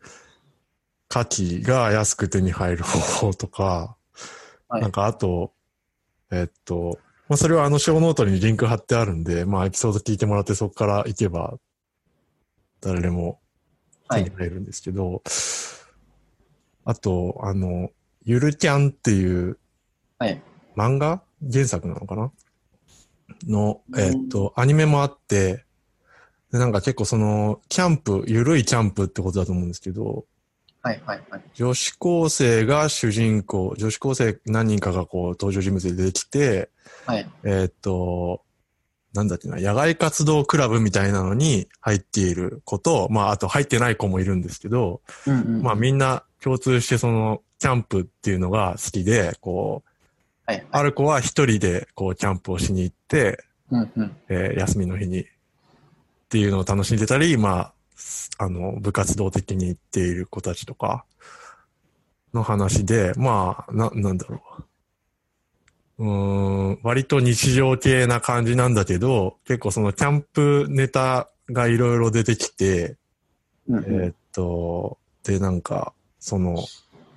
[1.64, 3.98] が安く手に入る方法とか、
[4.70, 4.82] はい。
[4.82, 5.54] なんかあと、
[6.32, 7.00] えっと、
[7.32, 11.58] まあ、それはあのショーノートにリンク貼ってあるんで、まあエピソード聞いてもらってそこから行けば、
[12.82, 13.40] 誰でも
[14.10, 14.26] はい。
[14.26, 15.24] 手に入るんですけど、
[16.84, 17.90] あと、あの、
[18.26, 19.58] ゆるキャンっていう
[20.20, 20.42] はい。
[20.76, 21.24] 漫画？
[21.50, 22.34] 原作なのかな？
[23.48, 25.64] の、えっと、アニメもあって、
[26.52, 30.26] でなんか結構その、キャンプ、ゆるいキャンプってことだと思うんですけど、
[30.82, 31.42] はいはいはい。
[31.54, 36.70] 女子高生が主人公、女子高生何人かがこう登場人物で出てきて、
[37.06, 37.30] はい。
[37.44, 38.42] えっと、
[39.14, 45.62] なんだっけな、野外活動クラブみたいなのに入っている子と、まああと入ってない子もいるんですけど、うんうん。
[45.62, 50.66] まあみんな共通してそのキャンプっていうのが好きで、こう、はい。
[50.72, 54.18] ある子は一人でこうキャンプをしに行って、うんうん。
[54.30, 55.26] えー休みの日にっ
[56.32, 57.74] ていうのを楽しんでたり、まあ、
[58.38, 61.06] あの、部活動的に行っている子たちとか、
[62.34, 64.42] の話で、まあ、な、なんだろ
[65.98, 66.04] う。
[66.04, 72.98] うーん、割と日常系な感じなんだけど、結構そのキャンプネタがいろいろ出てきて、
[73.68, 76.58] うんうんえーっと、で、なんか、その、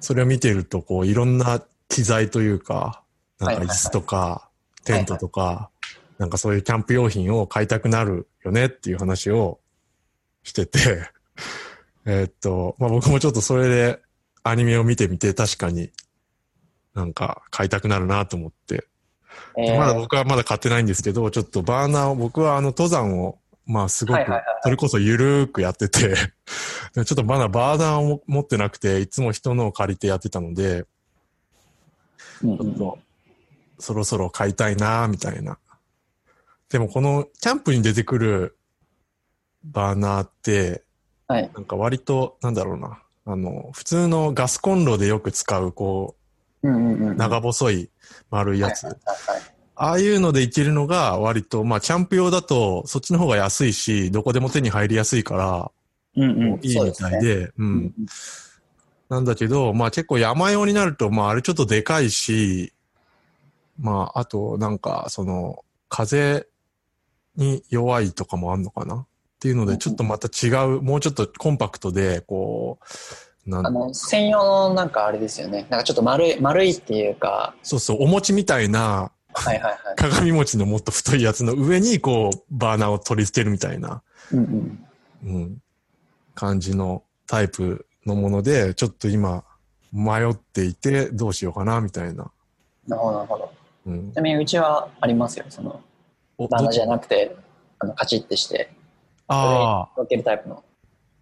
[0.01, 3.03] それを見てると、こう、いろんな機材というか、
[3.39, 4.51] なんはいはいはいか椅子とか、
[4.85, 5.71] テントとか、
[6.19, 9.61] なんかそういうキャンプ用品を買いたくなるよねっていう話を
[10.45, 11.11] してて、
[12.07, 14.01] えーっと、まあ僕もちょっとそれで
[14.45, 15.91] アニメを見てみて確かに
[16.95, 18.87] なんか買いたくなるなと思って。
[19.59, 24.21] えーまだ僕はまだ買ってないんですけど、ちょっとバーナーを、僕はあの登山を、まあすごく
[24.63, 26.15] それこそゆるーくやってて、
[26.95, 30.87] で ちょっとまだバーナーを持ってなくて、いつも人のを借りてやってたので、
[32.41, 32.99] ちょっと、
[33.79, 35.59] そろそろ買いたいなみたいな。
[36.69, 38.57] でもこのキャンプに出てくる
[39.65, 40.85] バーナーって、
[41.27, 41.51] はい。
[41.55, 43.03] なんか割と、なんだろうな。
[43.27, 46.17] あの、普通のガスコンロでよく使う、こ
[46.63, 47.11] うんうんうん。
[47.13, 47.91] う、長細い
[48.31, 48.85] 丸いやつ。
[48.85, 55.71] はいはいはいああいうのでいけるのが割と、まあ、キャンプ用だと、そっちの方が安いし、どこでも手に入りやすいから、
[56.17, 56.61] うんうん。
[56.63, 57.95] いいみたいで、ううんうんん。
[59.09, 62.73] なんだけど、まあ結構山用になると、まああれちょっとでかいし、
[63.81, 66.47] まああとなんか、その、風
[67.37, 69.07] に弱いとかもあんのかな
[69.45, 72.79] っていうので、ちょっとまた違う、もうちょっとコンパクトで、こ
[73.47, 75.67] う、なんあの、専用のなんかあれですよね。
[75.69, 79.97] なんかちょっと丸い、丸いっていうか、そうそう、お餅みたいなはいはいはい。
[79.97, 84.03] 鏡餅のもっと太いやつの上に、こう、バーナーを取り付けるみたいな、
[84.33, 84.87] うんうん。
[85.25, 85.63] うん、
[86.35, 89.45] 感じのタイプのもので、ちょっと今、
[89.93, 92.31] 迷っていて、どうしようかな、みたいな。
[92.89, 93.53] なるほどなるほど。
[93.87, 95.45] うんちなみにうちはありますよ。
[95.51, 95.83] その、
[96.39, 97.37] おバーナーじゃどなくて、
[97.79, 98.73] あの、カチッてして、
[99.29, 100.63] あ分けるタイプの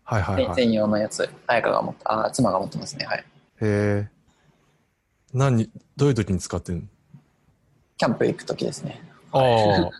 [0.04, 0.52] あ、はいはいはい。
[0.52, 3.06] へ専用のやつ、彩香が持った、あ、妻が持ってますね。
[3.06, 3.24] はい。
[3.60, 4.08] え。
[5.32, 6.82] 何、どういう時に使ってんの？
[7.96, 9.00] キャンプ行くときですね。
[9.32, 9.90] ああ。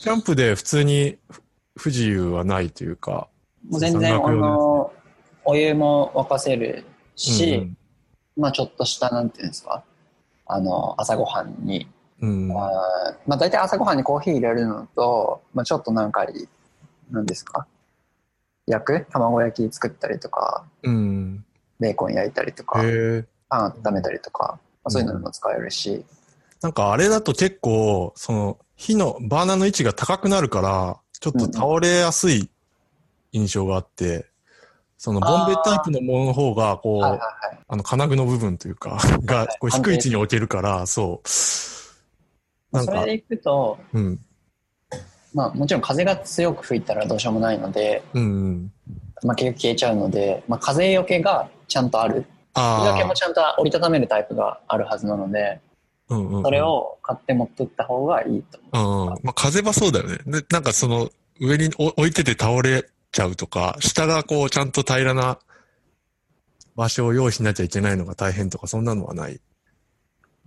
[0.00, 1.42] キャンプで普通に不
[1.76, 3.28] 不自由はないというか。
[3.68, 4.92] もう全然、あの、
[5.44, 6.84] お湯も沸かせる
[7.16, 7.76] し、うん
[8.36, 9.84] まあちょっとした、なんていうんですか、
[10.46, 11.86] あの、朝ごはんに、
[12.20, 12.48] うん。
[12.48, 12.56] うん。
[12.58, 16.26] あーまあ大体朝ごはんにコーヒー入れるのと、まあちょっとなんか、
[17.12, 17.66] なんですか、
[18.66, 19.06] 焼く？
[19.10, 21.44] 卵焼き作ったりとか、うん。
[21.78, 22.82] ベーコン焼いたりとか。
[23.48, 26.04] パン温めたりとか、まあ、そういうのにも使えるし、
[26.62, 32.48] なんかあれだと結構、その、火の、バーナーの位置が高くなるから、ちょっと倒れやすい
[33.32, 34.26] 印象があって、
[34.96, 37.58] その、ボンベタイプのものの方が、こう、はいはいはい。
[37.66, 42.76] あの、金具の部分というか、が、こう低い位置に置けるから、そう。
[42.76, 44.20] なんかそれで、いくと、うん。
[45.34, 48.72] まあもちろん風が強く吹いたらどうしようもないので、うんうん。
[49.24, 52.24] まあ結局消えちゃうので、まあ風よけがちゃんとある。
[52.54, 55.60] 風よけあもちゃんと折りたためるタイプがあるはずなので、
[56.08, 56.42] あ、うんうんうん。
[56.42, 59.06] それを買って持ってった方がいいと思う。
[59.06, 59.20] うんうん。
[59.22, 60.18] まあ、風はそうだよね。
[60.26, 65.38] で、なんかその、上にお置いてて倒れちゃうとか、下がこう、ちゃんと平らな
[66.76, 69.40] 場所を用意しなきゃいけないのが大変とか、そんなのはない。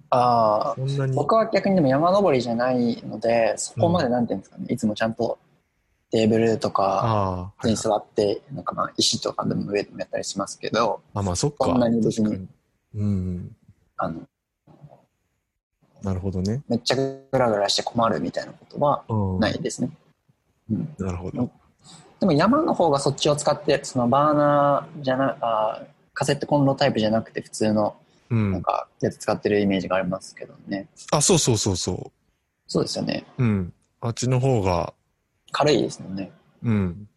[0.09, 0.75] ああ。
[1.13, 5.37] 僕は逆にでも山登りじゃないので、そこまでなんていうんですかね、いつもちゃんと
[6.11, 11.65] テーブルとか、に座って、なんかまあ石とかでも上でもやったりしますけど、あ、まあそっか。
[11.65, 12.47] そんなに別に。
[12.95, 13.55] うん。
[13.97, 14.21] あの、
[16.03, 16.63] なるほどね。
[16.69, 19.39] めっちゃグラグラして困るみたいなことはうん。
[19.39, 19.89] ないですね。
[20.71, 20.95] うん。
[20.99, 21.49] なるほど。
[22.19, 25.81] でも山の方がそっちを使って、そのバーナーじゃな、あ
[26.13, 28.61] カセットコンロタイプじゃなくて普通のうなんん。
[28.61, 30.89] かやつ使ってるイメージがありますけどね。
[31.11, 32.11] あ、そうそうそうそ
[32.67, 33.25] そうですよね。
[33.37, 33.43] う。
[33.43, 33.73] うん。
[34.01, 34.93] あっちの方が、
[35.51, 36.31] 軽いですもんね。
[36.63, 37.07] うん。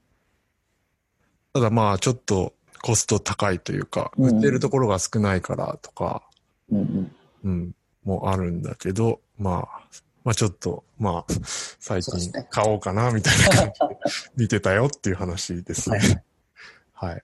[1.55, 6.23] ただまあ、ちょっとコスト高いというか、うん売ってるところが少ないからとか、
[6.71, 7.17] うんうん。
[7.45, 9.89] うん、もあるんだけど、まあ、
[10.25, 11.33] まあちょっと、まあ、
[11.79, 13.99] 最近そうですね買おうかな、みたいな感じで
[14.37, 16.25] 見てたよっていう話ですはいね。
[16.93, 17.23] はい。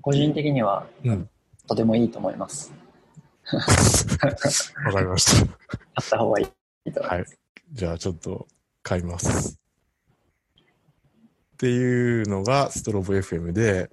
[0.00, 1.28] 個人的にはうん。
[1.68, 2.72] とてもいいと思います。
[3.52, 5.46] わかりました。
[5.46, 5.54] 買
[6.02, 6.52] った方がい
[6.86, 7.38] いと思いはいます。。
[7.72, 8.48] じゃあちょっと
[8.82, 9.58] 買います。
[11.54, 13.90] っていうのがストロボ FM で、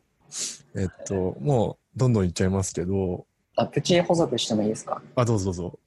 [0.76, 3.26] えっと、もうどんどんいっちゃいますけど、
[3.58, 5.02] あ、プチ補足してもいいですか？
[5.16, 5.80] あ、どうぞどうぞ。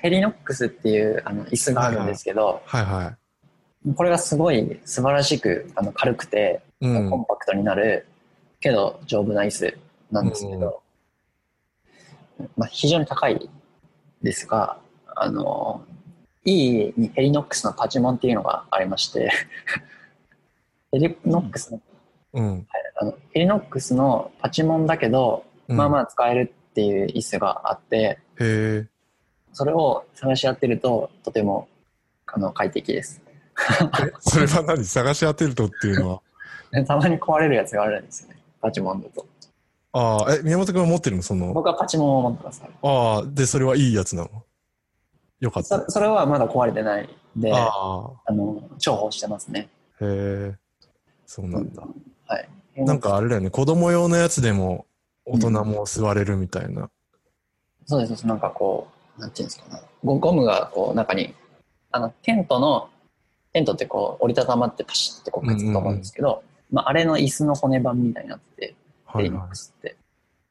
[0.00, 3.16] ヘリノックスっていうあの椅子があるんですけど、はいは
[3.96, 6.86] これがすごい素晴らしくあの軽くて、い。
[6.86, 7.10] うん。
[7.10, 8.06] コンパクトになる
[8.60, 9.78] けど丈夫な椅子
[10.10, 10.82] なんですけど、
[12.56, 13.50] まあ、非常に高い
[14.22, 14.78] ですが
[15.14, 15.82] あの
[16.44, 19.30] いいヘリノックスのパチモンっていうのがありまして
[20.92, 21.80] ヘリノックスの
[22.34, 22.66] うん。
[23.00, 28.86] あのヘリノックスのパチモンだけどまあまあ使えるっていう椅子があって、へえ。
[29.52, 31.68] それを探し当てるととても
[32.26, 33.20] あの快適です。
[34.02, 34.84] えそれは何？
[34.84, 36.20] 探し当てるとっていうのは？
[36.72, 38.40] で たまに壊れるやつがあるんですよね。
[38.60, 39.26] パチモンだと。
[39.92, 41.22] ああ、え、宮本君は持ってるの？
[41.22, 41.52] その。
[41.52, 42.62] 僕はパチモンを持ってます。
[42.82, 44.44] ああ、で、それはいいやつなの？
[45.40, 45.84] よかった。
[45.86, 49.68] そそれはまだ壊れてないんで、ああの、重宝してますね。
[50.00, 50.08] あ、へ
[50.52, 50.54] え。
[51.26, 51.82] そうなんだ。
[52.26, 52.48] はい。
[52.76, 54.86] なんかあれだよね、子供用のやつでも
[55.24, 56.90] 大人も座れるみたいな。
[57.86, 58.26] そうです。
[58.26, 59.82] なんかこう、なんていうんですかね。
[60.04, 61.34] ゴゴムがこう中に、
[61.90, 62.88] あの、テントの、
[63.52, 68.74] テントってこう折りたたまってパシッてこうくっつくと思うんですけど、まあ、あれの椅子の骨盤みたいになってて、
[69.14, 69.96] ヘリノッはいはクスって。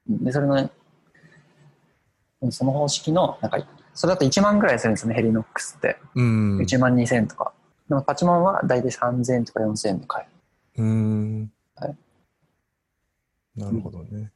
[0.09, 3.57] で、それの、うんその方式の、なんか、
[3.93, 5.97] それだと1万ぐらいするんですよね、ヘリノックスって。
[6.15, 6.19] い。
[6.19, 6.57] うん。
[6.57, 7.51] う1万2000とか。
[7.89, 10.27] でもパチモンは大体3000とか4000で買
[10.75, 10.83] える。
[10.83, 11.51] ーん。
[11.75, 11.97] はい
[13.55, 14.31] なるほどね。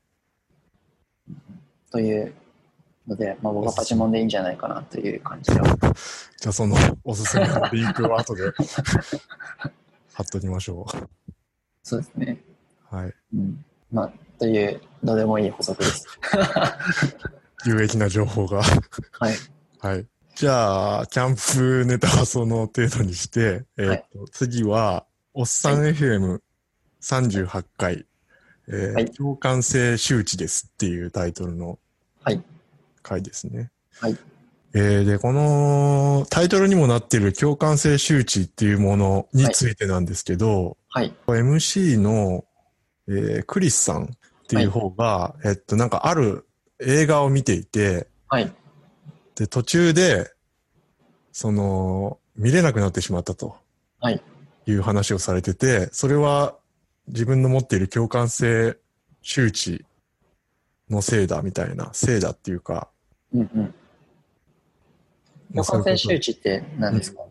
[1.91, 2.33] という
[3.07, 5.61] ので、まあ、僕はパチモンでいいんじゃないかなという感じで。
[6.41, 8.51] じゃあそのおすすめのリンクを後で
[10.13, 10.87] 貼っときましょ
[11.83, 12.41] そうですね。
[12.91, 12.95] う。
[12.95, 13.13] はい。
[13.35, 13.63] うん。
[13.91, 16.05] まあ、という、どうでもいい補足です。
[17.65, 18.61] 有益な情報が。
[18.63, 19.35] はい。
[19.79, 20.07] はい。
[20.35, 28.05] じゃあ、キャンプネタはその程度にして、えーと次は、おっさん FM38 回、
[28.67, 31.79] えーはい共感性周知ですっていうタイトルの
[32.23, 32.41] はい。
[33.01, 33.71] 回ですね。
[33.99, 34.17] はい。
[34.73, 41.13] えーで、このタイトルにもなっている共感性周知っていうものについてなんですけど、はい。
[41.27, 42.45] MC の、
[43.11, 44.07] えークリスさんっ
[44.47, 46.47] ていう方が、えっと、なんかある
[46.79, 48.51] 映画を見ていて、はい。
[49.35, 50.31] で、途中で、
[51.31, 53.55] その、見れなくなってしまったと。
[53.99, 54.21] はい。
[54.67, 56.55] いう話をされてて、それは
[57.07, 58.77] 自分の持っている共感性
[59.21, 59.85] 周知
[60.89, 62.89] のせいだみたいな、せいだっていうか、
[63.33, 63.73] うんうん。
[65.53, 67.30] まあ共感性周知って何ですか、こと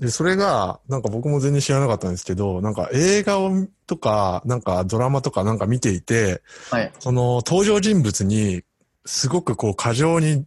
[0.00, 6.92] で、それが、なんか僕も全然知らなかったんですけど、なんか映画をとか、なんかドラマとかなんか見ていて、はい。
[7.00, 8.62] その登場人物に
[9.04, 10.44] すごくこう過剰に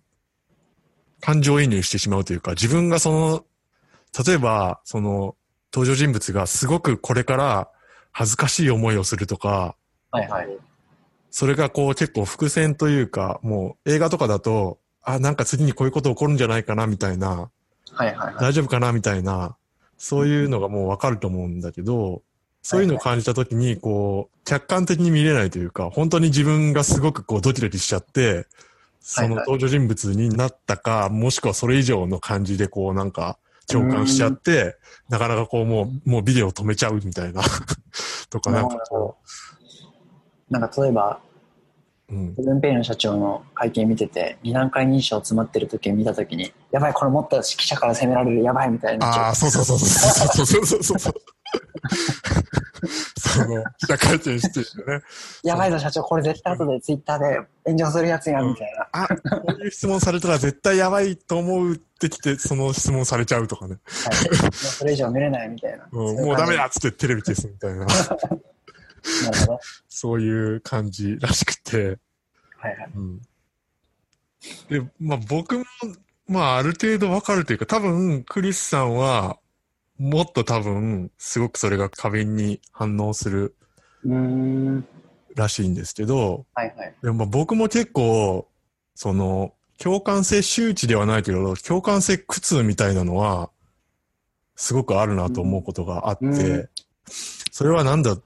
[1.19, 3.45] 感情移入してしまうというか、自分がその、
[4.25, 5.35] 例えばその
[5.73, 7.69] 登場人物がすごくこれから
[8.11, 9.75] 恥ずかしい思いをするとか、
[10.11, 10.47] はいはい。
[11.29, 17.49] それがこう結構伏線というか、もう映画とかだと、あ、なんか次にこういうこと起こるんじゃないかなみたいな、
[17.93, 18.35] はいはいはい。
[18.35, 19.55] 大丈夫かなみたいな、
[19.97, 22.21] そういうのがもうわかると思うんだけど、
[22.61, 28.47] そういうのを感じたときに、こう、客観的に見れないというか、本当に自分がすごくこうドキドキしちゃって、
[28.99, 29.35] そのはい。
[29.37, 34.77] はい登場人物になったか、もしくはそれ以上の感じでこうなんか共感しちゃって、
[35.09, 37.41] なかなかこうもう、もうビデオ止めちゃうみたいな、
[38.29, 39.17] とかなんかこ
[40.49, 41.19] なんか例えば、
[42.11, 42.35] う、うん。
[42.35, 49.07] セブンペイの社長の会見見てて、二段階認証詰まってる時見た時に、やばい、これ持ったら記者から責められる、やばいみたいな。
[49.07, 49.85] ああ、そうそうそうそ
[50.43, 51.13] うそうそうそうそう。
[53.17, 55.03] その、記者会見してるね。
[55.43, 58.87] やばいぞ社長、これ絶対後でツイッターで炎上するやつやん、みたいな。
[58.91, 59.15] あ、こ
[59.47, 63.77] ういう質問されたら絶対やばいと思うってきて、その質問されちゃうとかね。
[63.85, 64.41] はい。
[64.41, 65.87] もうそれ以上見れないみたいな。
[65.91, 67.85] うん、もうダメだっつってテレビ消すみたいな、
[69.23, 69.59] なるほど。
[69.89, 71.97] そういう感じらしくて。
[72.57, 72.91] はいはい。
[72.95, 73.21] うん、
[74.69, 75.65] で、まあ僕も、
[76.27, 79.37] まあある程度わかるというか、多分クリスさんは、
[79.97, 83.55] もっと多分、すごくそれが過敏に反応する。
[85.35, 86.95] らしいんですけど、はいはい。
[87.01, 88.47] でもまあ僕も結構、
[88.95, 93.49] その、共感性周知ではないけど、共感性苦痛みたいなのは、
[94.55, 96.69] すごくあるなと思うことがあって、うん
[97.51, 98.17] それは何だ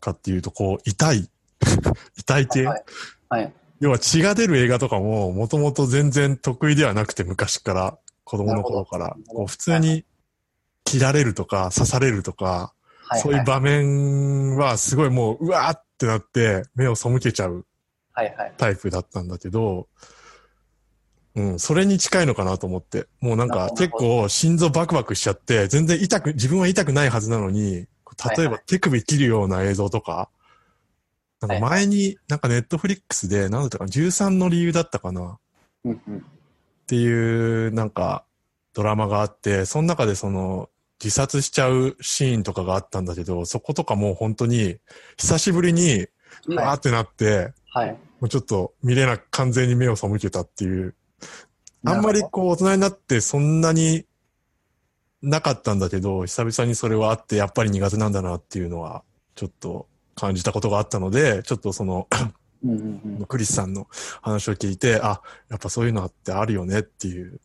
[0.00, 1.30] かっていうと、こう、痛い。
[2.16, 2.84] 痛い系、はい
[3.28, 3.52] はい。
[3.80, 10.04] 要は血が出る映画とかも、もともと全然得意ではなくて、昔から、子供の頃からこう普通に
[10.84, 12.72] 切られるとか、刺されるとか、
[13.08, 17.64] はいそういう場面はすごいもう、うわーってなって、目を背けちゃう
[18.12, 18.52] はいはい。
[18.56, 19.86] タイプだったんだけど、
[21.36, 23.06] うん、それに近いのかなと思って。
[23.20, 27.86] もうなんか結構心臓バクバクしちゃって、全然痛く、自分は痛くないはずなのに、
[28.36, 30.30] 例えば手首切るような映像とか、
[31.40, 35.38] なんか前に、なんかネットフリックスで、なんだったかな、13の理由だったかな
[35.84, 36.18] うんうん。
[36.18, 36.20] っ
[36.86, 38.24] ていう、なんか、
[38.72, 40.70] ドラマがあって、その中でその、
[41.02, 44.78] 自殺しちゃうシーンとかがあったんだけど、そことかもう本当に、
[45.18, 46.06] 久しぶりに、
[46.46, 47.90] うわーってなって、はい。
[47.90, 50.94] もうちょっと見れなく、完全に目を背けたっていう。
[51.84, 54.05] あんまりこう大人になってそんなに
[55.22, 59.02] なかったんだけど、久々にそれはあってやっぱり苦手なんだなっていうのは
[59.34, 62.08] ちょっと感じたことがあったので、ちょっとその
[62.64, 63.26] うんうんうん。
[63.26, 63.86] クリスさんの
[64.22, 67.40] 話を聞いて、あ、やっぱそういうのってあるよねっていう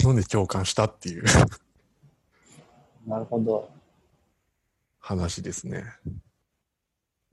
[0.00, 1.24] ので共感したっていう
[3.06, 3.68] なるほど。
[4.98, 5.84] 話ですね。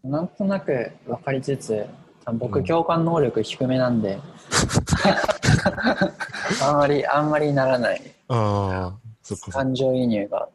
[0.04, 1.88] なんとなく分かりつつ、うん
[2.34, 4.20] 僕共感能力低めなんで、
[6.62, 8.02] あんまり、あんまりならない。
[8.28, 9.09] ああ。
[9.38, 10.50] 感情移入が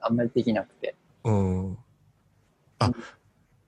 [0.00, 0.94] あんまりできなくて。
[1.24, 1.78] うん。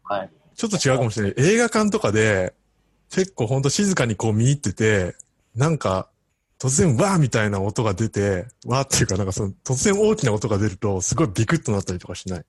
[0.05, 0.31] はい。
[0.55, 1.35] ちょっと違うかもしれない。
[1.37, 2.55] 映画館とかで、
[3.11, 5.15] 結構ほんと静かにこう見入ってて、
[5.55, 6.09] なんか、
[6.59, 12.45] 突然わーみたいな音が出て、わーっていうかなんかその、突然大きな音が出ると、すごいビクッとなったりとかしない？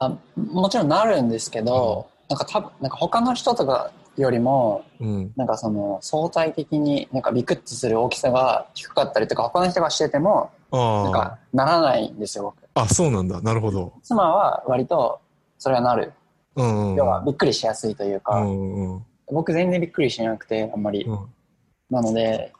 [0.00, 3.92] あもちろんなるんですけど、なんか多分、なんか他の人とか
[4.22, 5.32] よりも、うん。
[5.36, 12.56] なんかその相対的になんかビクッとする大きさが低かったりとか、他の人がしてても、なんあかならないんですよ、僕。
[12.74, 12.82] あ。
[12.82, 13.40] あ、そうなんだ。
[13.40, 13.92] なるほど。
[14.02, 15.20] 妻は割と
[15.58, 16.12] それはなる。
[16.56, 16.96] うん、うん。
[16.96, 19.04] 要はびっくりしやすいといううか、んうんうん。
[19.32, 21.04] 僕全然びっくりしなくて、あんまり。
[21.04, 21.18] うん
[21.90, 22.52] なので、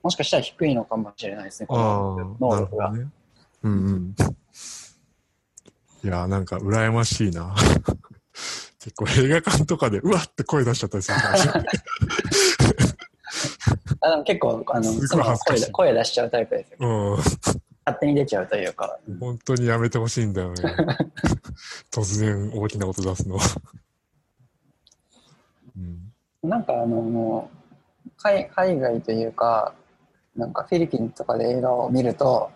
[0.00, 2.92] もしかしたら低いのかもしれないですね、こあのあ、能力が。
[2.92, 3.04] ね。
[3.64, 4.14] うんうん。
[6.04, 7.52] いや、なんか羨ましいな。
[8.80, 11.64] 結構映画館とかで、うわって声出しちゃったりするかもしれない。
[14.00, 14.92] あでも結構、あの、
[15.46, 16.78] 声で声出しちゃうタイプですよ。
[16.80, 17.18] うん。
[17.18, 17.36] 勝
[18.00, 18.98] 手に出ちゃうというか。
[19.20, 20.62] 本当にやめてほしいんだよね。
[21.92, 23.36] 突然大きな音出すの。
[25.76, 25.80] う
[26.46, 27.50] ん、なんかあの、も
[28.06, 29.74] う海海外というか、
[30.34, 32.50] なんかフィリピンとかで映画を見ると、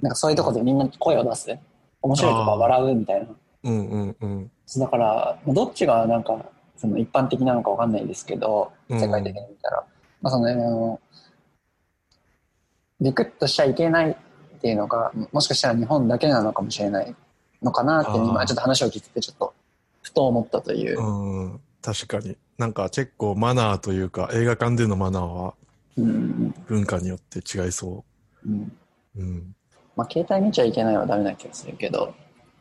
[0.00, 1.56] なんかそういうとこでみんな声を出す。
[2.02, 3.28] 面白いとか笑うみたいな。
[3.64, 4.50] うんうんうん。
[4.78, 6.44] だから、どっちがなんか、
[6.76, 9.84] その一般的なのかわかんないですけど、うん世界的に見たら。
[10.20, 11.00] まあその、あの、
[13.00, 17.14] ビクッとしちゃいけないっていうのが、もしかしたら日本だけなのかもしれない
[17.62, 19.54] のかなって、今ちょっと話を聞いててちょっと、
[20.02, 21.00] ふと思ったという。
[21.00, 22.36] うん、確かに。
[22.58, 25.54] なんか結構マナーというか、映画館でのマナーは
[25.96, 26.54] うん。
[26.66, 28.04] 文化によって違いそ
[28.46, 28.72] うん。
[29.16, 29.20] う。
[29.20, 29.54] うん。
[29.96, 32.14] まあ、携帯見ちゃいけないはダメな気がするけど、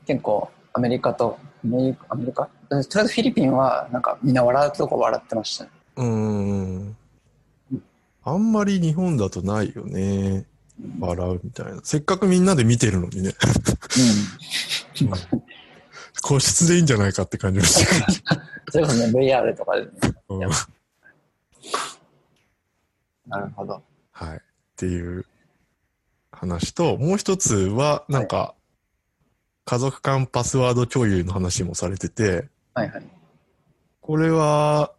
[0.05, 2.43] 結構、アメリカと、アメリカ、アメリカ？
[2.45, 5.69] とりあえずフィリピンは、なんかみんな笑うとこ笑ってましたね。
[5.97, 6.97] うん。
[8.23, 10.45] あんまり日本だとないよね。
[10.99, 11.81] 笑うみたいな。
[11.83, 13.33] せっかくみんなで見てるのにね。
[16.21, 17.85] 個室でいいんじゃないかって感じがして。
[18.71, 19.91] それこそね、VR とかでね。
[20.29, 20.49] うんや
[23.27, 23.81] なるほど。
[24.11, 24.37] はい。
[24.37, 24.39] っ
[24.75, 25.25] ていう
[26.31, 28.55] 話と、もう一つは、なんか、
[29.65, 33.03] 家族間パスワード共有の話もされてて、はいはい。
[34.01, 34.93] これは、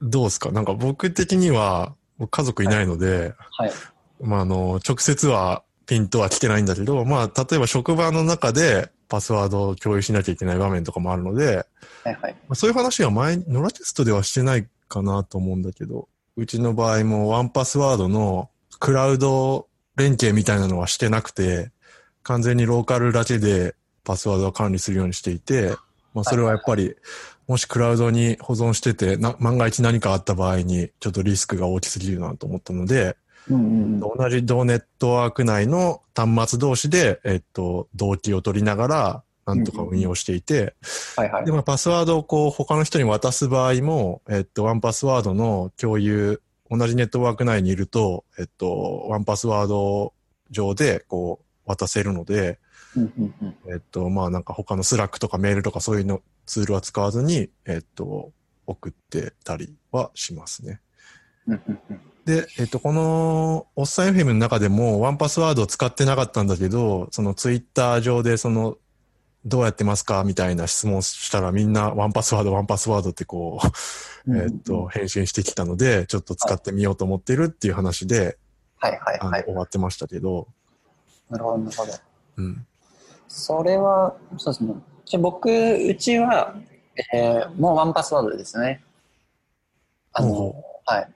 [0.00, 0.50] どうですか？
[0.50, 3.72] なんか僕的には、僕家族いないので、はい。
[4.20, 11.66] まあ、あの、直接はピンとは来てないんだけど、まあ、例えば職場の中でパスワードを共有しなきゃいけない場面とかもあるので、
[12.04, 12.32] はいはい。
[12.48, 18.50] まあそういう話は前に、ノラテストではしてないかなと思うんだけど、うちの場合もワンパスワードの
[18.80, 21.70] クラウド連携みたいなのはしてなくて、
[22.22, 23.74] 完全にローカルだけで
[24.04, 25.76] パスワードを管理するようにしていて、
[26.14, 26.94] まあそれはやっぱり、
[27.48, 33.16] もしクラウドに保存してて、な万が一何かあった場合に、ちょっとリスクが大きすぎるなと思ったので、
[33.50, 33.62] うんうん
[33.94, 34.00] うん。
[34.00, 40.74] 同じ同ネットワーク内の端末同士で、えっと、同期を取りながら、なんとか運用していて、
[41.16, 41.52] はいはいで。
[41.52, 46.40] もパスワードをこう他の人に渡す場合も、えっと、ワンパスワードの共有、
[46.70, 50.14] 同じネットワーク内にいると、えっと、ワンパスワード
[50.50, 52.60] 上でこう渡せるので、
[52.96, 53.72] うんうんうん。
[53.72, 58.32] えっと、まあなんか他の Slack とかメールとかそういうのツールは使わずに、えっと、
[58.66, 60.80] 送ってたりはしますね。
[61.46, 62.00] うんうんうん。
[62.24, 68.76] で、えっと、この、おっさん FM の中でも、1Password を使ってなかったんだけど、そのツイッター上で、その、
[69.44, 73.60] どうやってますかみたいな質問したら、みんな1Password、1Password ってこ
[74.26, 78.38] う、えっと、返信してきたので、ちょっと使ってみようと思ってるっていう話で、
[78.78, 79.44] はいはいはい。
[79.44, 80.46] 終わってましたけど、
[81.28, 81.92] なるほどなるほど。
[82.36, 82.66] うん。
[83.34, 84.74] それは、そうですね。
[85.06, 86.54] じゃあ僕、うちは、
[87.14, 88.82] えーもう1Password ですね。
[90.12, 91.08] あのほ、はい。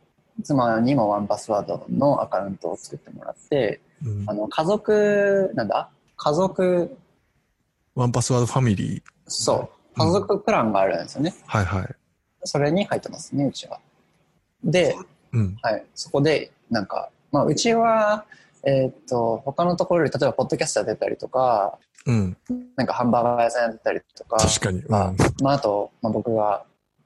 [0.43, 5.91] 妻にも1Password のアカウントを作ってもらって、うんあの、家族、なんだ？
[6.17, 6.97] 家族、
[7.95, 9.03] 1Password Family。
[9.27, 11.35] そう、家族プランがあるんですよね。
[11.45, 11.95] はいはい。
[12.45, 13.79] それに入ってますね、うちは。
[14.65, 14.97] で、
[15.33, 15.59] うん。
[15.61, 18.25] はい、そこで、なんか、まあ、うちは、
[18.65, 22.37] えーっと、他のところより、例えば、ポッドキャストやってたりとか、うん。
[22.77, 24.83] なんかハンバーガー屋さんやってたりとか、確かに。
[24.89, 26.65] まあ、まあ、あと、まあ、僕が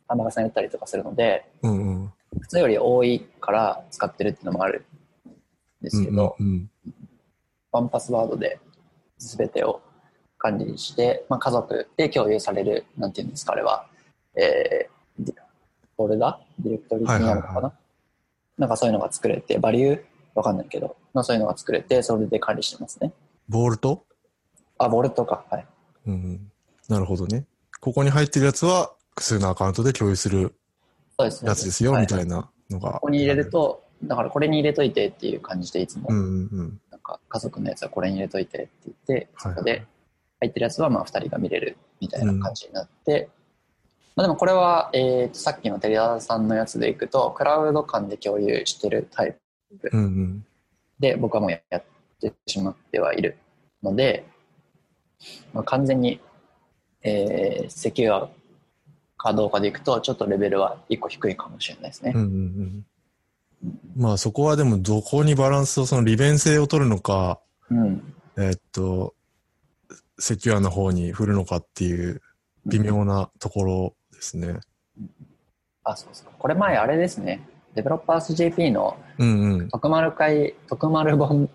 [0.09, 2.13] ハンバーガー屋さんやったりとかするので、うん。
[2.41, 4.85] 普通より多いから使ってるっていうのもある
[5.83, 6.71] んですけど、うん。
[7.73, 8.61] ワンパスワードで
[9.19, 9.81] 全てを
[10.39, 13.87] 管理して、まあ、家族で共有される、なんていうんですか、あれは、
[14.37, 14.91] えー
[15.97, 17.73] フォルダディレクトリになるのかな、はいはいは
[18.57, 20.03] なんかそういうのが作れて、バリュー？
[20.35, 23.13] わかんないけど、まあそういうのが作れて、それで管理してますね。
[23.51, 24.07] ボールと？
[24.81, 25.45] あ、ボルトか。
[25.51, 25.67] はい。
[26.07, 26.51] うん。
[26.89, 27.45] なるほどね。
[27.81, 30.55] ここに入ってるやつは複数のアカウントで共有する。
[31.19, 32.93] やつですよ、はいみたいなのが。
[32.93, 36.81] ここに入れると、だからこれに入れといてっていう感じでいつも、うんうんうん。
[36.91, 39.85] なんか家族のやつはこれに入れといてって言って、はいそこで
[40.41, 43.29] 入ってるやつはまあ2人が見れるみたいな感じになって、
[44.17, 49.37] まあ、でもこれは、えーとさっきのテリアさんのやつでいくと、クラウド間で共有してるタイ
[49.83, 50.47] プうんうん。
[50.99, 51.85] で僕はもうやっ
[52.21, 53.37] てしまってはいる
[53.83, 54.25] ので、
[55.53, 56.21] まあ、完全に、
[57.03, 58.29] えーセキュア
[59.17, 62.13] かどうかでいくと、ちょっとレベルは1個低いかもしれないですね。
[62.15, 62.87] うんうんうん。
[63.97, 67.39] まあそこはでもどこにバランスを、その利便性を取るのか、
[67.71, 68.15] うん。
[68.37, 69.15] えーっと、
[70.19, 72.23] セキュアな方に振るのかっていう
[72.67, 74.59] 微妙なところですね。
[75.85, 76.29] あ、そうそう。
[76.39, 77.47] これ前あれですね。
[77.75, 79.69] デベロッパース JP のうんうん。
[79.69, 81.51] 徳丸会、徳丸本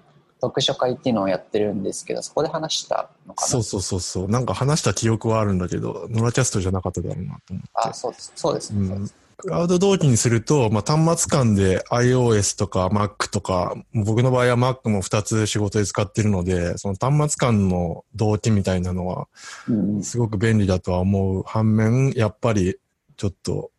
[0.46, 3.48] 読書会っていうのをやってるんですけど、そこで話したのかな？
[3.48, 4.28] そうそうそうそう。
[4.28, 7.70] なんか話した記憶はあるんだけど、ノラキャストじゃなかっただろうなと思って。
[7.74, 8.32] あ、そうです。
[8.36, 8.74] そうです。
[8.74, 19.28] うんそうですクラウド同期にすると、まあ、端末間で iOS とか Mac とか、僕の場合は Mac も2つ仕事で使ってるので、その端末間の同期みたいなのは
[19.68, 22.78] うんすごく便利だとは思う反面、やっぱり
[23.18, 23.72] ちょっと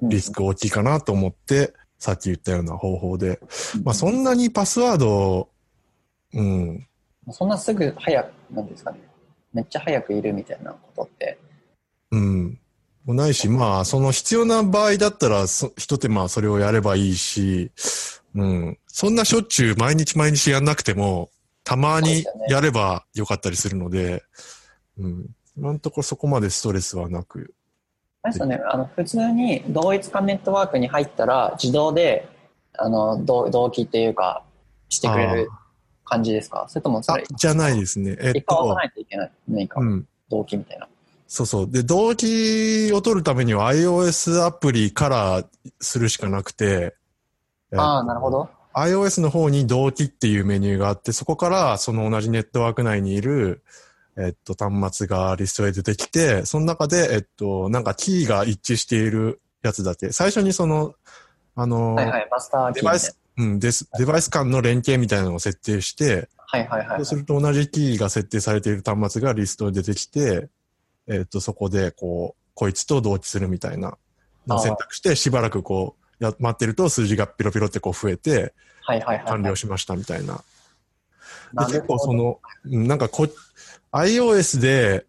[0.00, 3.40] うんリスク大きいかなと思って、さっき言ったような方法で。
[3.74, 5.48] うんまあ、そんなにパスワード、
[6.34, 6.86] うん、
[7.30, 9.00] そんなすぐ早く、なんですかね。
[9.52, 11.38] めっちゃ早くいるみたいなことって。
[12.12, 12.58] うん。
[13.04, 17.70] もないし、まあ、その必要な場合だったら、そ一手間それをやればいいし、
[18.34, 18.78] うん。
[18.86, 21.30] そんなしょっちゅう毎日毎日やんなくても、
[21.64, 24.22] たまにやればよかったりするので、
[24.98, 25.26] うん。
[25.56, 27.54] 今のところそこまでストレスはなく。
[28.22, 32.28] あれですよね、あの普通に同一化ネットワークに入ったら、自動で
[32.76, 34.44] あの同同期っていうか、
[34.88, 35.48] してくれる
[36.10, 36.66] 感じですか？
[36.68, 38.16] それともそれ、、あじゃないですね。
[38.20, 39.30] えっとな、いといけない。
[39.48, 40.06] 何か、うん。
[40.28, 40.86] 同期みたいな。
[41.26, 41.70] そうそう。
[41.70, 45.44] で、動機を取るためには iOS アプリから
[45.80, 46.96] するしかなくて、
[47.76, 48.50] ああ、なるほど。
[48.74, 53.62] iOS の方に同期っていうメニューがあって、そこからその同じネットワーク内にいる、
[54.16, 60.10] えっと、端末がリストで出てきて、その中で、えっと、なんかキーが一致しているやつだけ。
[60.10, 60.94] 最初にその、
[61.54, 63.88] あの、はいはい、マスターキーデバイス、うん、です。
[63.98, 66.96] デバイス間の連携みたいなのを設定して、はいはいはいはい。
[66.98, 70.48] そうすると同じキーが設定されている端末がリストで出てきて、
[71.08, 73.96] えっ、と、そこで、こう、こいつと同期するみたいな
[74.58, 79.26] 選択して、しばらくこう、や、待ってると数字がピロピロってこう増えて、はいはいはいはい。
[79.26, 80.42] 完了しましたみたいな。
[81.52, 83.26] で結構その、うんなんかこ、
[83.92, 85.06] iOS で、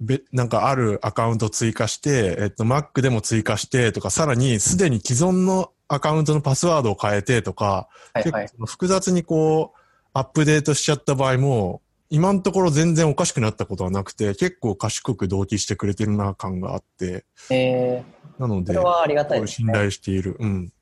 [0.00, 8.48] べ、なんかあるアカウント追加して、えっと、Mac でも追加してとか、さらにすでに既存のアカウントのパスワードを変えてとか、はいはい。
[8.66, 9.78] 複雑にこう、
[10.12, 19.66] アップデートしちゃった場合も、今のところ全然おかしくなったことはなくて、結構賢く同期してくれてるな感があって、えー、そなので、れはありがたいですね。
[19.66, 20.36] 信頼している。
[20.38, 20.72] うん。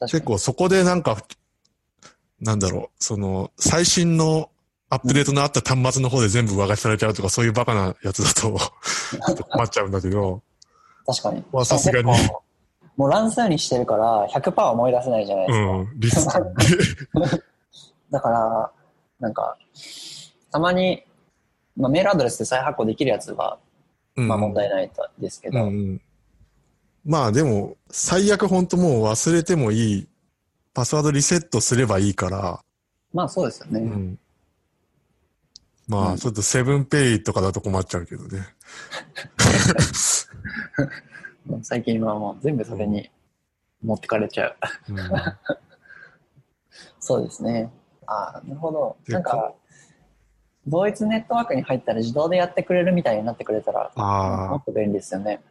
[0.00, 1.22] 結構そこでなんか、
[2.40, 4.50] なんだろう、その、最新の
[4.88, 8.58] アップデートのあった端末の方で全部上書きされちゃうとか、そういうバカなやつだと、
[9.48, 10.42] 困っちゃうんだけど、
[11.06, 11.44] 確かに。
[11.52, 12.12] まあさすがに
[13.00, 15.46] もう乱数にしてるから100%思い出せないじゃない
[15.98, 16.38] ですか。
[16.38, 17.24] うん。
[18.12, 18.70] だから、
[19.18, 19.56] なんか、
[20.52, 21.02] たまに、
[21.78, 23.58] まあ、メールアドレスで再発行できるやつは、
[24.16, 26.00] うんまあ問題ないとですけど、うんうん。
[27.06, 30.08] まあでも、最悪本当もう忘れてもいい、
[30.74, 32.60] パスワードリセットすればいいから、
[33.14, 33.80] まあそうですよね。
[33.80, 34.18] うん。
[35.88, 38.46] まうんあ、ちょっとセブンペイとかだと困っちゃうけどね。
[41.62, 43.10] 最近はもう全部それに
[43.82, 44.56] 持ってかれちゃう。
[44.90, 44.96] うん
[47.00, 47.70] そうですね。
[48.06, 48.96] ああ、なるほど。
[49.06, 49.54] でなんか、
[50.66, 55.42] 同一ネットワークに入ったら自動でやってくれるみたいになってくれたら、もっと便利ですよね。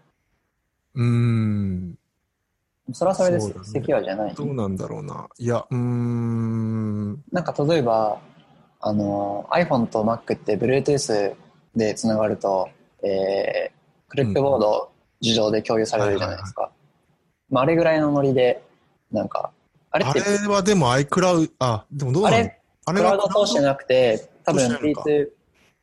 [0.95, 1.97] うーん。
[2.93, 4.33] それはそれですねセキュアじゃない。
[4.33, 5.27] どうなんだろうな。
[5.37, 7.23] いや、うーん。
[7.31, 8.19] なんか例えば、
[8.79, 11.35] あの、iPhone と Mac って Bluetooth
[11.75, 12.69] でつながると、
[13.03, 14.91] えー、クリップボード
[15.21, 16.71] 自動で共有されるじゃないですか。
[17.49, 18.61] まあ、あれぐらいのノリで、
[19.11, 19.51] なんか、
[19.91, 22.43] あれっあて、れはでも iCloud、あ、でもどうあなの？
[22.43, 25.09] れ、クラウド通してなくて、多分通してないのか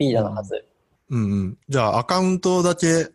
[0.00, 0.64] P2P だのはず。
[1.10, 1.58] うんうん。
[1.68, 3.08] じゃあ、アカウントだけ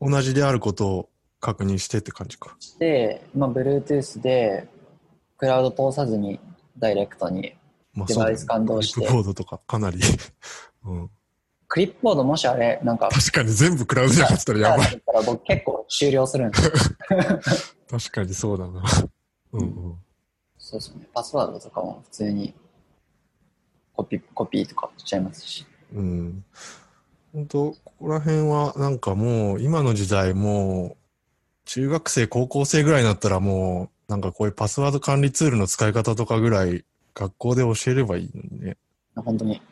[0.00, 1.08] 同じであることを
[1.40, 2.56] 確認してって感じか。
[2.78, 4.68] で、まあ、Bluetooth で、
[5.38, 6.38] クラウド通さずに、
[6.78, 7.54] ダイレクトに、
[7.94, 9.98] まあ、デバイス間同士でクリップボードとかかなり。
[10.86, 11.10] うん。
[11.72, 15.02] クリップボードもしあれ、なんか、確かに全部クラウドでやってたらやばい。
[15.24, 16.58] 僕結構終了するんで。
[17.88, 18.82] 確かにそうだな。
[19.52, 19.96] うんうん。
[20.58, 21.08] そうですね。
[21.14, 22.52] パスワードとかも普通に
[23.96, 25.66] コピー、コピーとかしちゃいますし。
[25.94, 26.44] うん。
[27.32, 30.96] 本当ここら辺はなんかもう今の時代もう
[31.64, 38.76] 中学生、高校生ぐらいになったらもうなんかこういうパスワード管理ツールの使い方とかぐらい学校で教えればいいのにね。
[39.16, 39.62] 本当に、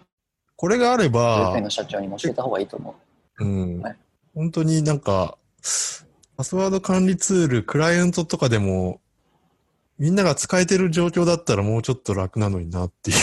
[0.60, 2.94] これがあれば園、の社長にも教えた方がいいと思
[3.38, 3.44] う。
[3.44, 3.48] う
[3.78, 3.96] んはい。
[4.34, 5.38] 本当になんか、
[6.36, 9.00] パスワード管理ツール、クライアントとかでも、
[9.98, 13.16] みんなが使えてる状況だったらもうちょっと楽なのになっていう。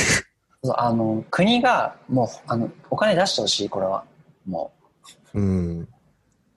[0.75, 4.03] あの、国がもう、あの、お金出してほしい、これは。
[4.47, 4.71] も
[5.35, 5.88] うん。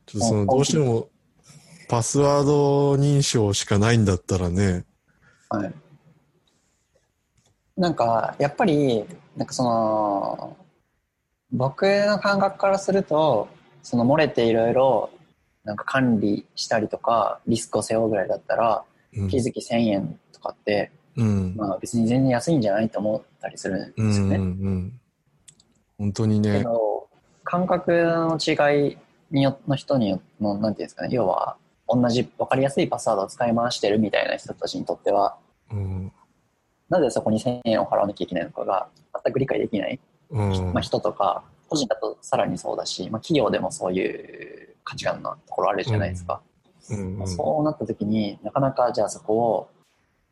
[0.07, 1.11] ちょっとその、うんどうしても、
[1.91, 4.87] パスワード認証しかないんだったらね、
[5.53, 5.57] う。
[5.59, 5.75] はい。
[7.77, 9.05] なんか、やっぱり、
[9.37, 10.57] なんかその、
[11.53, 13.49] 僕の感覚からすると、
[13.83, 15.11] その漏れていろいろ、
[15.65, 18.85] なんか管理したりとか、リスクを背負うぐらいだったら、
[19.17, 19.29] うん。
[19.29, 21.55] 月々1000円とかって、うん。
[21.57, 24.37] まあ別に全然安いんじゃないと思ったりするんうんうんうですよね。
[24.37, 25.01] ん。
[25.99, 26.63] 本当にけね。
[26.63, 27.09] ど、
[27.45, 28.99] 感覚の違い
[29.31, 31.57] によの人によの、なんていうんですかね、要は、
[31.89, 35.37] 同じ分かりやすいパスワードを使い回してるみたいな人たちにとっては、
[35.73, 36.13] うん。
[36.89, 38.89] なぜそこに1000円を払わなきゃいけないのかが
[39.25, 40.01] 全く理解できない、うん
[40.31, 40.81] まあ、。
[40.81, 46.43] 人とか、個人だとさらにそうだし、まあ、企業でもそういう価値観のところあるじゃないですか。
[46.91, 49.71] うんまあそうなった時になかなかじゃあそこを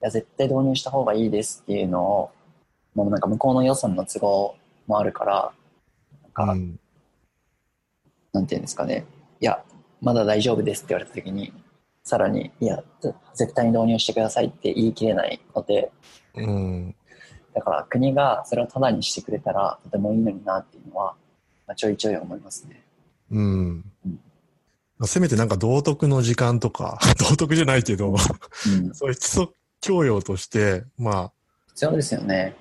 [0.03, 2.31] いや絶対導入した方がいいですっていうのを
[2.95, 5.53] もうなんか向こうの予算の都合もあるから
[6.23, 6.81] なんか、うん
[8.31, 9.07] なんていうんですかね
[9.41, 9.65] いや
[10.03, 11.53] まだ大丈夫ですって言われた時に
[12.05, 12.85] さらにいや
[13.35, 15.91] 絶対に導入してくださいって言い切れないので
[16.35, 16.95] うん。
[17.59, 21.17] だから国がそれをタダにしてくれたらとてもいいのになっていうのは、
[21.67, 22.85] まあ、ちょいちょい思いますね。
[23.33, 24.21] うんうん。
[24.97, 29.49] まあせめてなんか道徳の時間とか、 道徳じゃないけど、うん、そういう基礎
[29.81, 31.33] 教養として、まあ、
[31.71, 32.55] 必要ですよね。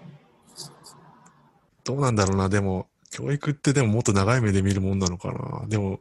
[1.83, 2.49] どうなんだろうな。
[2.49, 5.67] でも、教育ってでももっと長い目で見るもんなのかな。
[5.67, 5.99] でも、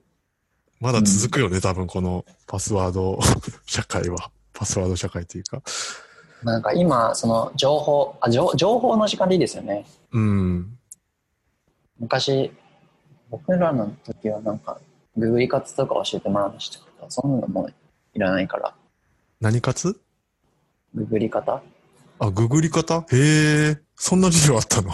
[0.81, 3.19] まだ続くよね、多分このパスワード
[3.67, 4.31] 社会は。
[4.55, 5.63] パスワード社会っていうか。
[6.47, 9.85] まあなんか今その情報あ情情報の時間でいいですよね。
[10.13, 10.79] うん。
[11.99, 12.53] 昔
[13.31, 14.79] 僕らの時はなんか
[15.17, 17.75] ググり方とか教えてもらいましたけどそんなのもう
[18.15, 18.73] いらないから
[19.41, 20.01] 何活？
[20.95, 21.63] ググり方
[22.21, 23.05] あ、ググり方？
[23.11, 24.93] へえ、そんな授業あったの？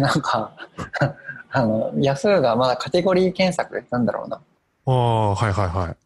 [0.00, 0.56] なんか
[1.50, 4.40] あのヤフーがまだカテゴリー検索なんだろうな、
[4.86, 5.96] ああ、はいはいはい。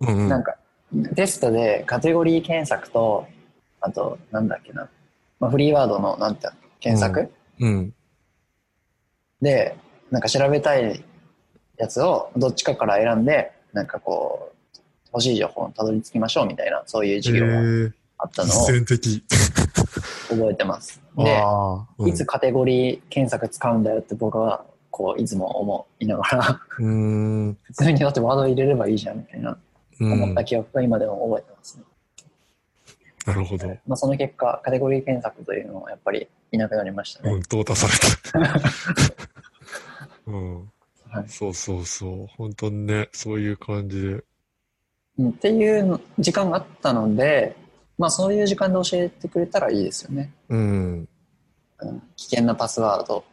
[0.00, 0.28] うんうん。
[0.28, 0.56] なんか
[1.16, 3.26] テストでカテゴリー検索と
[3.82, 4.88] あとなんだっけな、
[5.40, 6.48] まあ、フリーワードのなんて
[6.80, 7.30] 検索、
[7.60, 7.94] うん。
[9.40, 9.76] で
[10.10, 11.04] なんか調べたい
[11.76, 14.78] やつをどっちかから選んでなんかこう
[15.12, 19.22] 欲しい情報にたどり着きましょうみたいなそういうへ授業がえ、あったのを実践的。
[20.28, 21.02] 覚えてます。
[21.18, 21.42] で、
[21.98, 27.58] うんいつカテゴリー検索使うんだよって僕はこういつも思いながらうーん。
[27.64, 29.58] 普通にだってワード入れればいいじゃんみたいな
[30.00, 30.44] うん思った。
[30.44, 31.84] 記憶が今でも覚えてますね。
[33.26, 33.68] なるほど。
[33.86, 37.32] まあ、その結果カテゴリー検索というのはやっぱりいなくなりましたね。
[37.32, 39.22] うん、淘汰された。
[40.26, 40.58] うん。
[41.12, 42.26] はいそうそうそう。
[42.36, 44.24] 本当にね、そういう感じで。
[45.18, 47.54] うんっていう時間があったので、
[47.98, 50.32] まあ、そういう時間で教えてくれたらいいですよね。
[50.48, 51.08] うん。
[51.80, 53.24] うん危険なパスワード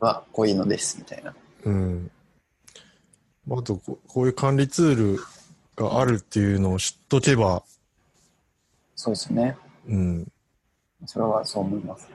[0.00, 1.34] はこういうのですみたいな。
[1.64, 2.10] うん。
[3.50, 5.18] あとこ、こういう管理ツール
[5.76, 7.62] があるっていうのを知っとけば、
[9.00, 9.56] そうですよね。
[9.86, 10.26] うん。
[11.06, 12.08] それはそう思います。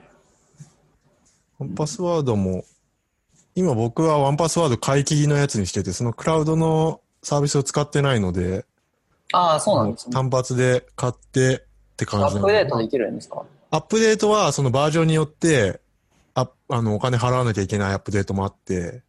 [1.57, 2.65] ワンパスワードも、
[3.55, 8.65] 今僕はワンパスワード買い切りのやつにしてて、そのクラウドのサービスを使ってないので、
[9.31, 10.13] ああ、そうなんですね。
[10.13, 13.45] 単発で買ってって感アじなのでップデートできるんですか？
[13.71, 15.79] アップデートはそのバージョンによって、
[16.34, 19.03] ああの、お金払わなきゃいけないアップデートもあって、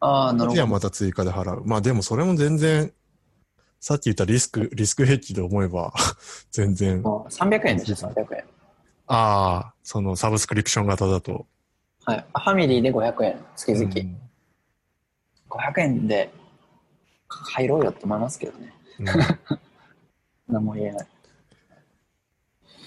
[0.00, 0.72] ああ、なるほ次はど。
[0.72, 1.62] また追加で払う。
[1.64, 2.92] まあでもそれも全然、
[3.80, 5.92] さっき言ったリスク、リスクヘッジで思えば、
[6.52, 7.00] 全然。
[7.04, 8.44] あ300円でしょ、300円。
[9.06, 11.46] ああ、そのサブスクリプション型だと。
[12.04, 12.18] はい。
[12.18, 13.84] ファミリーで500円、月々。
[13.84, 14.20] うん
[15.50, 16.30] 500円で
[17.28, 18.72] 入ろうよって思いますけどね。
[19.00, 19.06] うん
[20.46, 21.08] 何も言えない。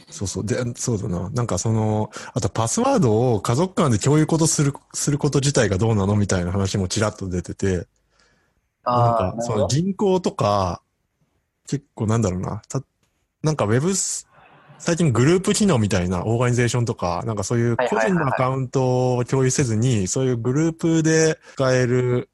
[0.10, 0.46] そうそう。
[0.46, 1.30] で、そうだな。
[1.30, 7.88] なんかその、あとパスワードを家族間で共有ことする、すること自体がどうなのみたいな話もちらっと出てて、
[8.86, 9.68] なんかその。
[9.68, 10.82] 銀行とか、
[11.68, 12.62] 結構なんだろうな。
[12.68, 12.82] た
[13.42, 14.28] なんかウェブス
[14.84, 22.30] 最近グループ機能みたいなオーガニゼーションとか、なんかそういう個人のアカウントを共有せずに、そういうグループで使える、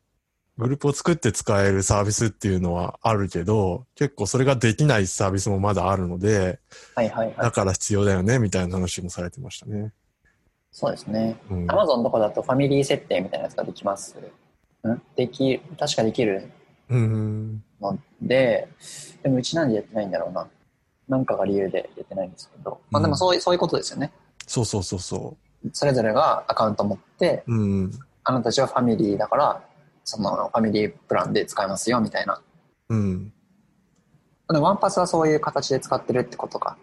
[0.58, 6.60] グループを作って使えるサービスっていうのはあるけど、結構それができないサービスもまだあるので、
[6.96, 7.36] はいはいはい。
[7.38, 9.94] だから必要だよね、みたいな話もされてましたね。
[10.72, 11.40] そうですね。
[11.52, 11.76] うんア。
[11.76, 14.18] マゾンとかだとファミリー設定みたいなやつができます。
[14.88, 15.02] ん？
[15.16, 16.50] でき、確かできる
[16.90, 17.64] うん。
[17.82, 18.68] ので、
[19.24, 20.48] でもうちなんでやってないんだろうな。
[21.08, 22.80] なんかが理由でやってないんですけど。
[22.92, 24.12] まあでもそういう、そういうことですよね。
[24.48, 25.38] そうそうそうそ
[25.74, 27.56] それぞれがアカウント持って、う。
[27.56, 27.92] うん。
[28.24, 29.64] あなたたちはファミリーだから、
[30.04, 32.42] そのファミリープランで使えますよみたいな。
[32.90, 33.34] うん。
[34.52, 36.78] でワンパスはそういう形で使ってるってことか。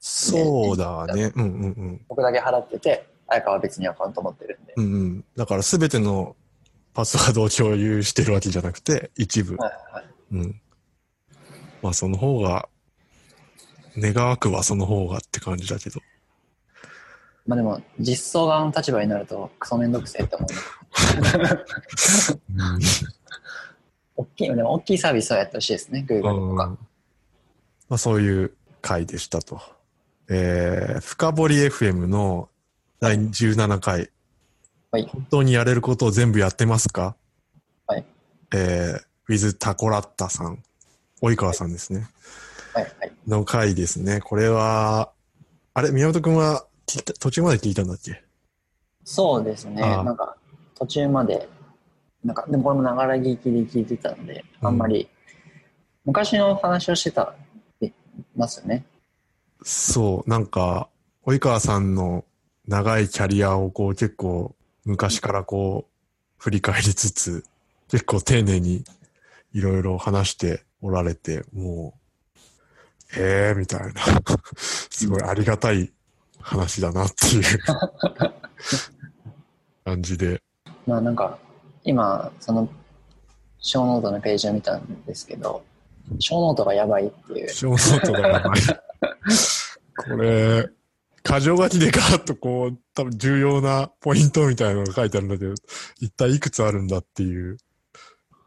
[0.00, 1.32] そうだね。
[1.34, 2.00] うんうんうん。
[2.08, 4.74] 僕だけ払ってて、綾川は別にアカウント持ってるんで。
[4.76, 5.24] うんうん。
[5.36, 6.36] だからすべての
[6.98, 9.54] パスワードを共有してるわけじゃなくて、一部。
[9.54, 10.04] はいはい。
[10.32, 10.60] うん。
[11.80, 12.68] まあその方が、
[13.96, 16.00] 願わくはその方がって感じだけど。
[17.46, 20.50] まあでも、実装側の立場になると、クソめんどくせえって思う。
[22.56, 22.80] うん。
[24.16, 26.76] 大きい、でも大きいサービスはやってほしいですね、Google とか。
[27.88, 29.62] まあそういう回でしたと。
[30.28, 32.48] えー、深掘り FM の
[32.98, 34.10] 第17回。
[34.90, 37.16] はい本当にやれることを全部やってますか？
[37.86, 38.04] はい。
[38.54, 40.62] えー、with タコラッタさん。
[41.20, 42.06] 及川さんですね。
[42.72, 43.12] はいはい。
[43.26, 44.20] の回ですね。
[44.20, 45.10] これは、
[45.74, 48.22] あれ、宮本くんは聞いた途中まで聞いたんだっけ？
[49.04, 49.80] そうですね。
[49.80, 50.36] なんか、
[50.76, 51.48] 途中まで、
[52.24, 55.08] なんか、でもこれもながら聞きで聞いてたので、あんまり、
[56.04, 57.34] 昔の話をしてた、
[57.80, 57.90] い
[58.36, 58.84] ますよね。
[59.64, 60.88] そう、なんか、
[61.26, 62.24] 及川さんの
[62.68, 64.54] 長いキャリアをこう結構
[64.88, 65.92] 昔からこう
[66.38, 67.44] 振り返りつつ、
[67.90, 68.84] 結構丁寧に
[69.52, 71.92] いろいろ話しておられて、も
[73.14, 74.02] う、へえ、みたいな、
[74.56, 75.92] すごいありがたい
[76.40, 77.58] 話だなっていう
[79.84, 80.40] 感じで。
[80.86, 81.38] まあなんか、
[81.84, 82.66] 今、その、
[83.60, 85.62] ショーノートのページを見たんですけど、
[86.18, 87.48] ショーノートがやばいっていう。
[87.50, 88.60] ショーノートがやばい。
[89.98, 90.70] これ、
[91.28, 95.52] 箇条書きでガーッとこう、多分重要なポイントみたいなのが書いてあるんだけど、
[96.00, 97.58] 一体いくつあるんだっていう。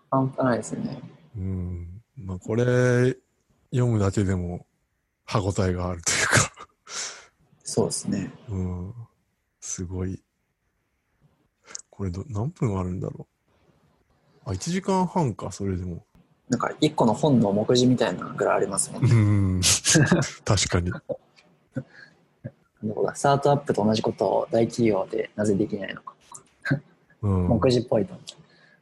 [0.10, 1.00] 半端ないですね。
[1.38, 2.02] うん。
[2.18, 3.16] まあこれ、
[3.72, 4.66] 読むだけでも
[5.26, 6.52] 歯応えがあるというか、
[7.64, 8.34] そうですね。
[8.50, 8.94] うん。
[9.60, 10.22] すごい。
[11.90, 13.28] これど、何分あるんだろ
[14.46, 14.50] う。
[14.50, 16.04] あ、1時間半か、それでも。
[16.50, 19.60] なんか、一個の本の目次みたいなのぐらいありますもんうね。
[19.60, 19.62] ん。
[20.44, 20.92] 確かに。
[23.14, 26.14] スタートアップと同じことを大企業でなぜできないのか。
[27.22, 27.48] うん。
[27.48, 28.22] 目次っぽいと思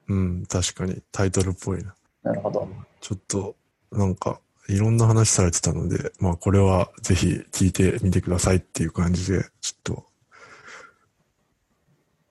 [0.10, 1.02] うん、確かに。
[1.12, 1.94] タイトルっぽいな。
[2.24, 2.28] う。
[2.28, 2.68] なるほど。
[3.00, 3.56] ちょっと、
[3.92, 10.06] なんか、いろんな話されてたので、まあこれはぜひ聞いてみてくださいっていう感じで、ちょっと、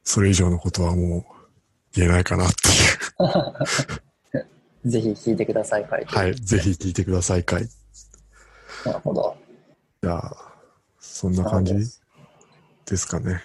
[0.04, 1.24] それ以上のことはもう
[1.92, 2.70] 言えないかなってい
[4.86, 4.88] う。
[4.88, 6.16] ぜひ聞いてください、書いて。
[6.16, 6.34] はい。
[6.34, 7.68] ぜひ聞いてください、かい。
[8.84, 9.36] なるほど。
[10.02, 10.47] じゃあ、
[11.18, 11.74] そんな感じ
[12.86, 13.42] ですかね。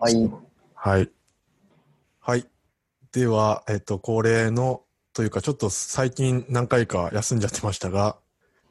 [0.00, 0.28] はい。
[0.74, 1.08] はい。
[2.18, 2.44] はい。
[3.12, 4.82] では、えっと、恒例の、
[5.12, 8.18] というか、ちょっと最近何回か休んじゃってましたが、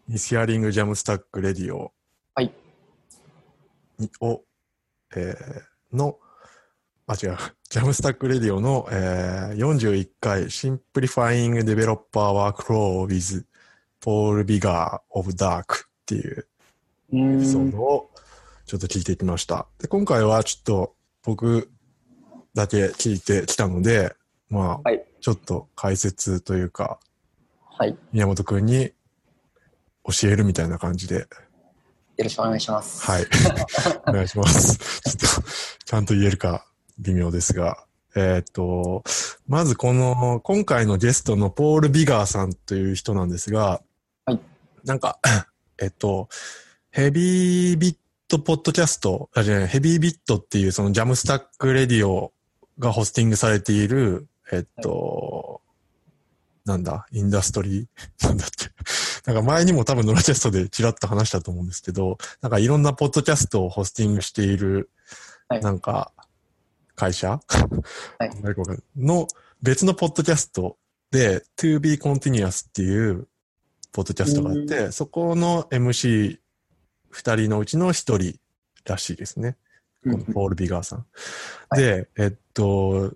[0.10, 1.94] ミスヒアリングジャムスタックレディオ。
[2.34, 2.54] はい。
[4.00, 4.44] にを、
[5.16, 6.20] えーの、
[7.08, 7.38] あ、違う、
[7.70, 13.46] JAMstack Radio の、えー、41回、Simplifying Developer Workflow with
[14.02, 16.48] Paul Biggar of Dark っていう
[17.14, 18.10] うエピソードを
[18.66, 19.68] ちょっと聞いてきました。
[19.80, 21.70] で、今回はちょっと僕
[22.54, 24.16] だけ聞いてきたので、
[24.50, 27.00] まあ、はいちょっと解説というか、
[27.64, 27.98] はい。
[28.12, 28.92] 宮本くんに
[30.04, 31.26] 教えるみたいな感じで、よ
[32.20, 33.04] ろしくお願いします。
[33.04, 33.26] はい。
[34.08, 34.78] お願いします。
[35.02, 35.50] ちょっと、
[35.84, 36.68] ちゃんと言えるか
[37.00, 39.04] 微妙ですが、えーっと、
[39.48, 43.82] まずこの、今回のゲストのポール・ビガーさんという人なんですが、
[44.26, 44.40] はい。
[44.84, 45.20] なんか、
[45.82, 46.30] えっと、
[46.92, 52.34] Heavybit ポッドキャスト、あ、じゃない、 Heavybit っていうその JAMstack Radio
[52.80, 55.62] がホスティングされている、えっと、
[56.66, 57.86] なんだ、インダストリー？
[58.28, 58.70] なんだっけ？
[59.26, 64.90] なんか前にも多分ノラキャストでちらっと話したと思うんですけど、なんかいろんなポッドキャストをホスティングしている、
[65.48, 65.62] はい。
[65.62, 66.12] なんか、
[66.96, 67.32] 会社？
[67.32, 67.40] は
[68.26, 68.30] い。
[68.98, 69.28] の
[69.62, 70.78] 別のポッドキャスト
[71.12, 73.28] で、To Be Continuous っていう
[73.92, 76.40] ポッドキャストがあって、そこの MC
[77.16, 78.38] 二人のうちの一人
[78.84, 79.56] らしいですね。
[80.04, 81.06] このポール・ビガーさん。
[81.70, 83.14] はいで、えっと、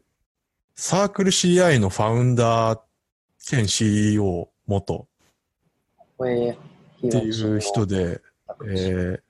[0.75, 2.79] サークル CI のファウンダー
[3.49, 5.07] 兼 CEO 元
[6.17, 6.17] っ
[7.01, 8.21] ていう人で、
[8.65, 9.21] えー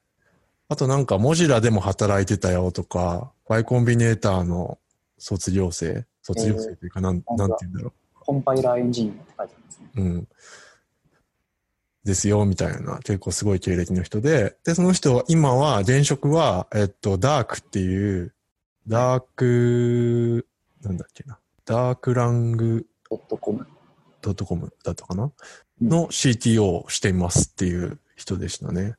[0.72, 4.78] あとなんか、モジラでも働いてたよとか、Y コンビネーターの
[5.18, 9.88] 卒業生卒業生というか、なん、えーなんて言うんだろコンパイラーエンジニアって書いてありますね。
[9.96, 10.02] う。
[10.02, 10.28] うん。
[12.04, 18.34] ですよ、みたいな、結構すごい経歴の人で、で、その人は、今は、現職は、えっと、ダークっていう、
[18.88, 20.48] ダーク、
[20.82, 23.68] なんだっけな、ダークラングドットコム。
[24.22, 25.32] ドットコムだったかな、うん
[25.82, 28.96] の CTO をしていますっていう人でしたね。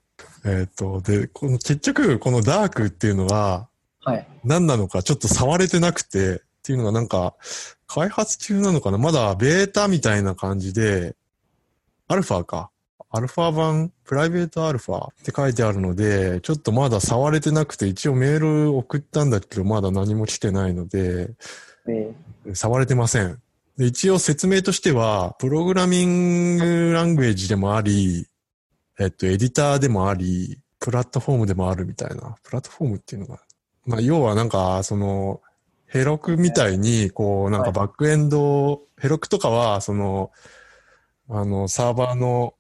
[0.47, 3.69] えっ、と、で、この結局、このダークっていうのが
[4.03, 4.27] はい。
[4.45, 7.35] 何なのかちょっと触れてなくて、っていうのがなんか、
[7.87, 8.99] 開発中なのかな？
[8.99, 11.17] まだベータみたいな感じで、
[12.09, 12.71] アルファか。
[13.13, 21.31] アルファ版、プライベートアルファって書いてあるので、ちょっとまだ触れてなくて、一応メール送ったんだけど、まだ何も来てないので、
[21.89, 22.15] え
[22.55, 23.41] 触れてません。
[23.77, 28.29] で一応説明としては、プログラミングラングエージでもあり、
[29.01, 32.37] えっと、エディターでもあり、プラットフォームでもあるみたいな。
[32.45, 33.41] プラットフォームっていうのが、
[33.87, 35.41] まあ、要はなんか、その、
[35.87, 40.31] ヘロクみたいに、こう、なんかバックエンド、ヘロクとかは、その、
[41.29, 42.55] あの、サーバーの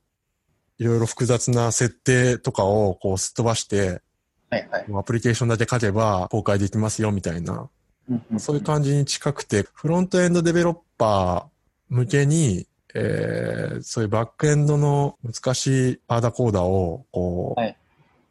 [0.80, 4.00] いろいろ複雑な設定とかをこうすっ飛ばして、
[4.48, 4.86] はいはい。
[4.98, 7.68] アプリケーションだけ書けば公開できますよみたいな
[8.08, 17.76] うんうんそういう感じに近くて、フロントエンドデベロッパー向けに、えーそういうバックエンドの難しいアーダコーダを、こう、はい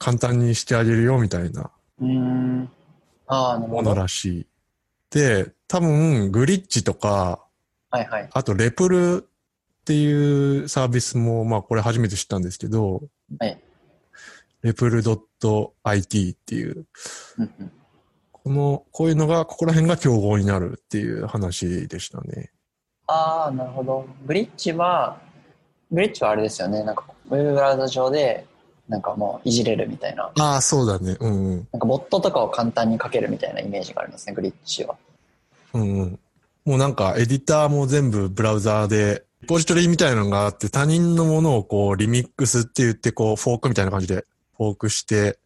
[0.01, 1.69] 簡単にしてあげるよみたいな
[2.01, 2.69] うーん。
[3.27, 3.93] ああ、なるもの。
[3.93, 4.47] らしい。
[5.11, 7.45] で、多分、グリッチとか、
[7.91, 8.29] はいはい。
[8.31, 9.28] あと、レプル
[9.89, 13.01] っていうサービスも、まあ、これ初めて知ったんですけど、
[13.39, 13.59] はい。
[14.61, 16.85] レプル .it っていう、
[17.39, 17.71] うんうん。
[18.31, 22.51] この、こういうのが、ここら辺が競合になるっていう話でしたね。
[23.07, 24.05] ああ、なるほど。
[24.27, 25.19] ブリッジは、
[25.89, 26.83] ブリッジはあれですよね。
[26.83, 28.45] なんか、ウェブブラウザ上で、
[28.87, 30.31] なんかもういじれるみたいな。
[30.37, 31.17] ああ、そうだね。
[31.19, 31.67] うんうん。
[31.71, 34.95] なんかボットとかを簡単に書けるみたいなイメージがありますね、ブリッジは。
[35.73, 36.19] うんうん。
[36.65, 44.25] もうなんかエディターも全部ブラウザーで、リポジトリみたいなのがあって他人のものをこうリミックスって言ってこうフォークみたいな感じで
[44.57, 45.39] フォークして。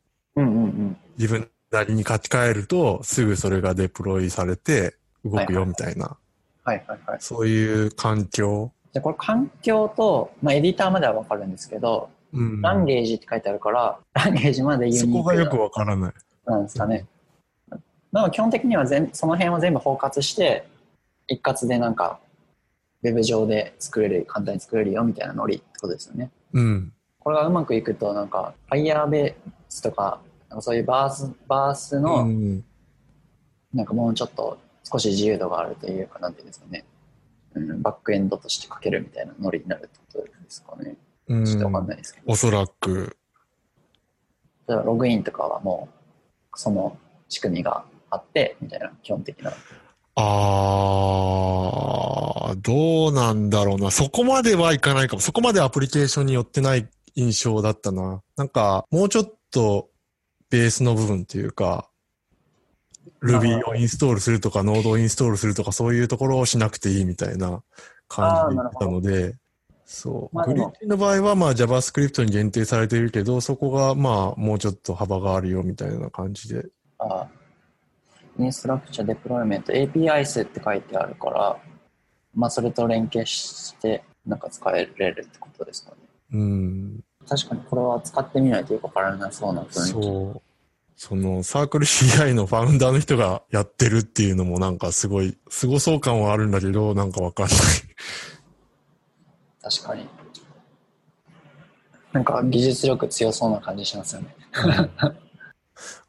[1.17, 6.17] 自分なりに書き換えるとすぐそれがデプロイされて動くよみたいな、
[6.63, 7.17] はいはいはい。
[7.19, 8.71] そういう環境。
[8.93, 12.61] じゃあこれ環境と、まあエディターまではわかるんですけど、うん。
[12.61, 16.13] ランゲージって書いてあるから、ランゲージまでユそニークこがよくわからない。
[16.45, 17.05] なんですかね。
[18.11, 20.65] まあ基本的には全その辺を全部包括して、
[21.27, 22.19] 一括でなんか、
[23.03, 26.31] ウェブ上で作れる、簡単に作れるよみたいなノリってことですよね。
[26.53, 26.93] うん。
[27.19, 29.35] これがうまくいくと、なんか、Firebase
[29.83, 32.63] とか、なんかそういうバース、バースうの、ん。
[33.73, 36.85] なんかもうちょっと少し自由度があるというか、なんていうんですかね。
[37.55, 40.95] うん、バックエンドとして書けるみたいなノリになるってことですかね。
[41.27, 42.31] うんちょっとわかんないですけど。
[42.31, 43.17] おそらく。
[44.67, 45.89] ログインとかはも
[46.53, 46.97] う、その
[47.29, 49.51] 仕組みがあって、みたいな基本的な。
[50.16, 53.91] あー、どうなんだろうな。
[53.91, 55.22] そこまではいかないかも。
[55.22, 58.22] そこまでアプリケーションによってない印象だったな。
[58.38, 59.89] なんか、もうちょっと
[60.49, 61.89] ベースの部分っていうか、
[63.24, 67.64] Ruby をインストールするとか、Node をインストールするとか、そういうところをしなくていいみたいな
[68.07, 69.36] 感じだったので、
[69.86, 70.45] そう。
[70.45, 76.66] グリッチの場合は、まあ JavaScript に限定されているけど、そこがまあもうちょっと幅があるよみたいな感じで。
[76.99, 77.42] あイ
[78.39, 81.57] ンストラクチャーデプロイメント APIs って書いてあるから、
[82.34, 85.97] まあそれと連携してなんか使えれるってことですかね。
[86.34, 87.03] うん。
[87.27, 89.89] 確かにこれは使ってみないとよくわからなそうな雰囲気。
[89.91, 90.41] そう。
[90.95, 97.57] そのサークル CI のファウンダーの人がやってるっていうのもなんかすごい、すごそう感はあるんだけど、なんかわかんない。
[99.61, 100.07] 確かに。
[102.11, 104.36] なんか技術力強そうな感じしますよね。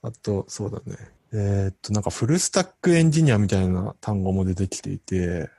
[0.02, 1.13] あと、そうだね。
[1.36, 5.50] えーっと、なんかフルスタックエンジニアみたいな単語も出てきていて、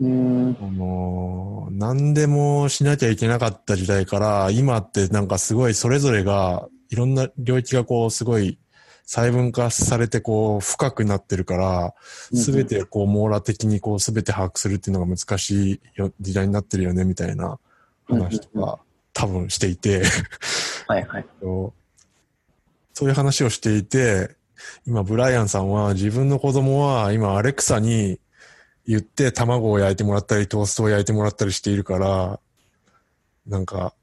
[0.00, 0.56] うーん。
[0.60, 8.58] あのー何でもしなきゃいけなかった時代から、今ってなんかすごいそれぞれが、いろんな領域がこうすごい
[9.06, 11.94] 細分化されてこう深くなってるから、
[12.34, 17.58] すべてこう網羅的にこうすべて把握するっていうのが難しいよ時代になってるよねみたいな
[18.06, 18.80] 話とか
[19.12, 20.02] 多分していて、
[20.88, 21.26] はいはい。
[22.92, 24.36] そういう話をしていて、
[24.86, 28.18] 今ブライアンさんは自分の子供は今アレクサに
[28.86, 32.40] 言って卵を焼いてもらったりトーストを焼いてもらったりしているから、
[33.46, 33.94] なんか、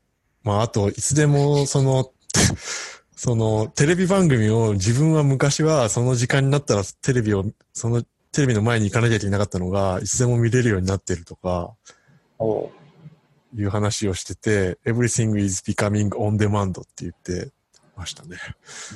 [0.44, 2.12] まああといつでもその、
[3.16, 11.74] そのテレビ番組を自分は昔はその時間になったらテレビを、そのテレビの前に行かなきゃいけなかったのがいつでも見れるようになってるとか
[13.54, 17.52] いう話をしてて、everything is becoming on demand って言って、
[18.00, 18.38] ましたね。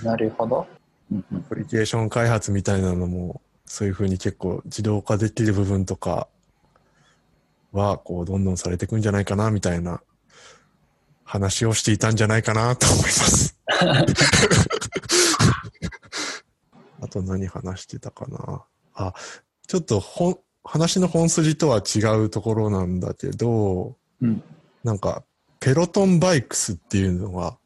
[0.02, 0.66] なるほど。
[1.12, 6.28] アプリケーション開発みたいなのも、そういうふうに結構自動化できる部分とか
[7.72, 10.02] は、こう、どんどんされていくんじゃないかな、みたいな
[11.24, 13.60] 話をしていたんじゃないかなと思います。
[17.02, 18.64] あと何話してたかな。
[18.94, 19.14] あ、
[19.68, 24.44] ちょっと本、話の本筋とは違うところなんだけど、うん。
[24.84, 25.24] なんか、
[25.60, 27.58] ペロトンバイクスっていうのが、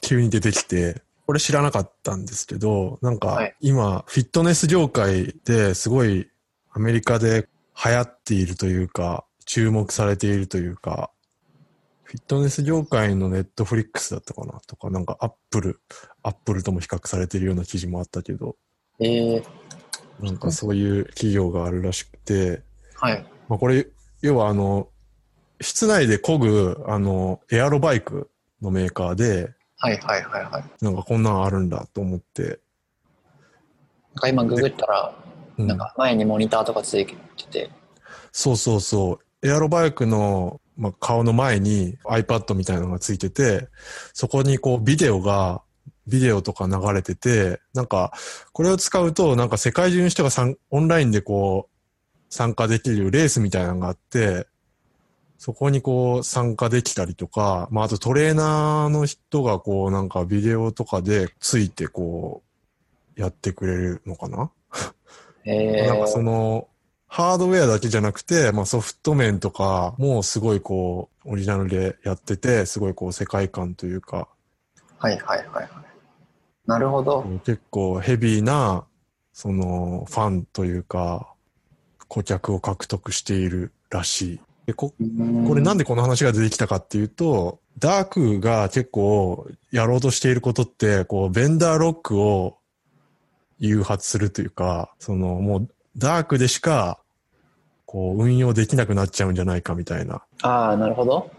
[0.00, 6.30] 急に出てきて、これ知らなかったんですけど、なんかはい、今、フィットネス業界ですごい
[6.70, 7.50] アメリカで
[7.84, 11.10] 流行っているというか、注目されているというか、
[12.02, 15.82] フィットネス業界のネットフリックスだったかなとか、なんかアップル、
[16.22, 18.56] アップルとも比較されているような記事もあったけど、
[18.98, 19.42] ええ
[20.20, 22.62] なんかそういう企業があるらしくて、
[22.94, 23.22] はい。
[23.50, 23.86] まあこれ、
[24.22, 24.88] 要はあの、
[25.60, 28.30] 室内で漕ぐ、あの、エアロバイク
[28.62, 30.84] のメーカーで、はいはいはいはい。
[30.84, 35.14] なんかこんなんあるんだと思って、なんか今ググったら、
[35.56, 35.66] うん。
[35.66, 37.14] なんか前にモニターとかついて
[37.50, 37.70] て、
[38.32, 43.68] そうそうそう、エアロバイクの、まあ、顔の前に iPad みたいなのがついてて、
[44.12, 45.62] そこにこうビデオが、
[46.08, 48.12] ビデオとか流れてて、なんか、
[48.52, 54.46] これを使うと、なんか世界中の人がさんオンラインでこう、参加できるレースみたいなのがあって、
[55.38, 62.42] そこにこう参加できたりとか、まああとトレーナーの人がこうなんかビデオとかでついてこ
[63.16, 64.50] うやってくれるのかな？
[65.46, 66.68] ええなんかその、
[67.06, 74.28] ハードウェアだけじゃなくて、まあソフト面とかもすごいこう、オリジナルでやってて、すごいこう世界観というか、
[74.98, 75.68] はいはいはいはい。
[76.66, 77.22] なるほど。
[77.44, 78.84] 結構ヘビーな、
[79.32, 81.32] その、ファンというか、
[82.08, 84.40] 顧客を獲得しているらしい。
[84.68, 84.92] でこ
[85.46, 92.58] これなんででこの話が出てきたかっていうと、ダークが結構やろうとしていることって、こう、ベンダーロックを
[93.58, 97.00] 誘発するというか、その、もう、ダークでしか、
[97.86, 100.20] こう、運用できなくなっちゃうんじゃないかみたいな。
[100.42, 101.30] ああ、なるほど。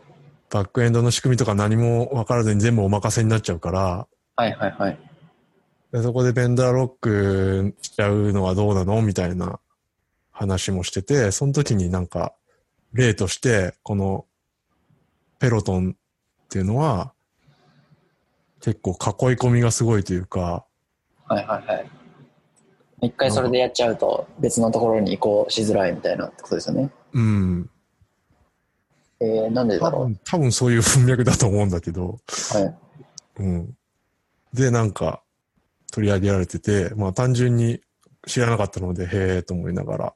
[0.50, 4.08] バックエンドの仕組みとか何も分からずに全部お任せになっちゃうから、
[4.38, 4.98] はいはいはい。
[5.92, 9.60] でそこでベンダーロックしちゃうのはどうなのみたいな
[10.32, 12.34] 話もしてて、その時になんか、
[12.94, 14.26] 例として、この、
[15.40, 17.14] ペロトンっていうのは、
[18.62, 20.66] 結構囲い込みがすごいというか、
[21.28, 21.90] はいはいはい。
[23.02, 26.90] 一回それでやっちゃうと別のところに移行しづらいみたいなってことですよね。
[27.14, 27.70] うん。
[29.22, 32.20] えー、なんでだろ多分、多分そういう 文脈だと思うんだけど、
[32.54, 32.58] う。
[32.58, 32.78] はい。
[33.38, 33.78] うん。
[34.54, 35.22] で、なんか、
[35.92, 37.82] 取り上げられてて、まあ単純に
[38.28, 40.14] 知らなかったので、へえと思いながら、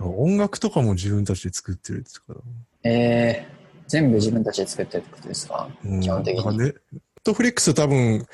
[0.00, 2.40] 音楽とかも自分たちで作ってるんですから、
[2.84, 5.68] えー、全部自分たちで作ってるってことですか？
[5.84, 6.74] うん、基本的にネッ
[7.22, 8.26] トフリックス多分、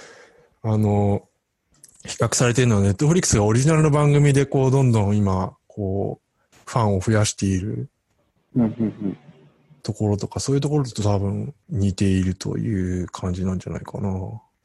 [0.63, 1.27] あの、
[2.05, 7.89] 比較されているのは、ネットフリックスがオリジナルの番組で、こう、どんどん今、こう、ファンを増やしている。
[9.83, 14.11] ところとか、そういうところと多分似ているという感じなんじゃないかな。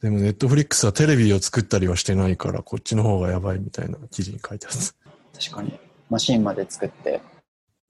[0.02, 4.76] でも、ネットフリックスはテレビを作ったりはしてないから、こっちの方がやばいみたいな記事に書いてある。
[5.40, 5.78] 確かに。
[6.10, 7.20] マシンまで作って。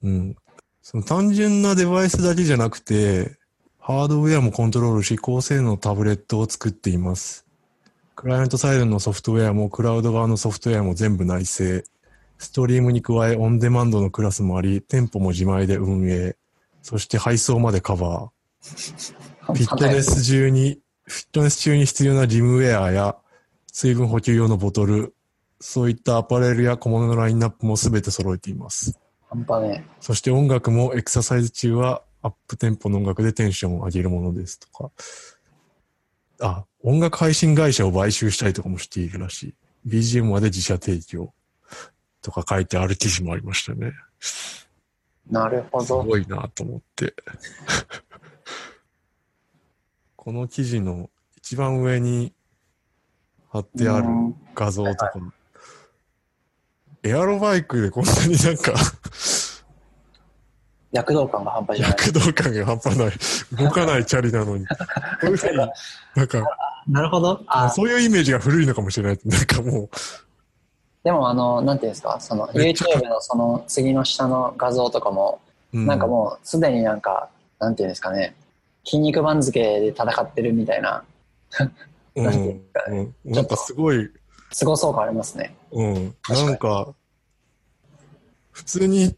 [0.03, 0.37] うん。
[0.83, 3.37] その単純なデバイスだけじゃなくて、
[3.79, 7.47] ハードウェアもコントロールし、高性能のタブレットを作っています。
[8.15, 11.85] クライアントサイドのソフトウェアもクラウド側のソフトウェアも全部内製。
[12.39, 16.37] ストリームに加えオンデマンドのクラスもあり、店舗も自前で運営。
[16.83, 19.45] そして配送までカバー。
[19.47, 23.17] フィットネス中に、フィットネス中に必要なジムウェアや
[23.73, 25.15] 水分補給用のボトル、
[25.61, 28.99] そういったアパレルや小物のラインナップも全て揃えています。
[29.29, 34.91] 半端ねそして音楽もエクササイズ中はアップテンポの音楽でテンションを上げるものですとか。
[36.41, 39.55] あ、音楽配信会社を買収したりとかもしているらしい。
[39.87, 41.33] BGM まで自社提供
[42.23, 43.93] とか書いてある記事もありましたね。
[45.31, 46.03] なるほすど。
[46.03, 47.15] ごいなと思って。
[50.17, 52.35] この記事の一番上に
[53.51, 55.13] 貼ってあるうん画像とか、
[57.03, 58.75] エアロバイクでこんなになんか
[60.93, 61.97] 躍動感が半端じゃない。
[61.99, 63.13] 躍動感が半端ない。
[63.63, 64.67] 動かないチャリなのに。
[64.67, 64.75] こ
[65.25, 66.43] ういうふうに、なんか、
[66.89, 67.43] なるほど。
[67.47, 69.21] あそういうイメージが古いのかもしれない。
[69.25, 69.91] なんかも
[71.05, 75.41] でもあの、なんていうんですか、その YouTube のその次の下の画像とかも、
[75.73, 77.29] う、うなんかもうすでになんか、
[77.59, 78.35] なんていうんですかね、
[78.85, 81.05] 筋肉番付で戦ってるみたいな、
[82.15, 84.11] うん、なんていうかうん、なんかすごい、
[84.51, 85.57] 凄そう感ありますね。
[85.73, 86.95] うん、なんか、
[88.53, 89.17] 普通に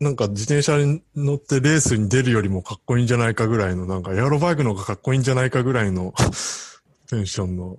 [0.00, 6.14] なんか自転車に乗ってレースに出るよりもかっこいいんじゃないかぐらいの、なんかエアロバイクの方がかっこいいんじゃないかぐらいの
[7.10, 7.78] テンションの。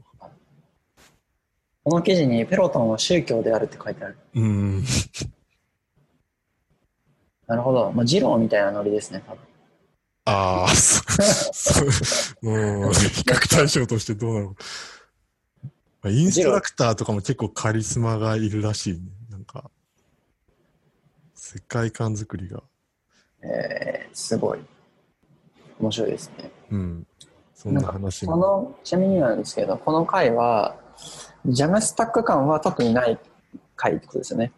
[1.84, 4.18] この記事にペロトンは宗教であるって書いてある。
[4.36, 4.84] うん。
[7.48, 7.92] なるほど。
[7.92, 9.40] まあ、ジローみたいなノリですね、多分。
[10.26, 14.64] ああ、そう、そ う、もう、比較対象としてどうなのか。
[16.02, 19.00] まあインストラクターとかも結構カリスマがいるらしいね。
[19.30, 19.70] なんか、
[21.36, 22.64] 世界観作りが。
[23.44, 24.60] えー、すごい。
[25.80, 26.52] 面白いですね。
[26.72, 27.08] うん。
[27.54, 28.38] そんな話こも。
[28.38, 30.76] の、ちなみになんですけど、この回は、
[31.46, 33.20] ジャムスタック感は特にない
[33.76, 34.52] 回ってことですよね。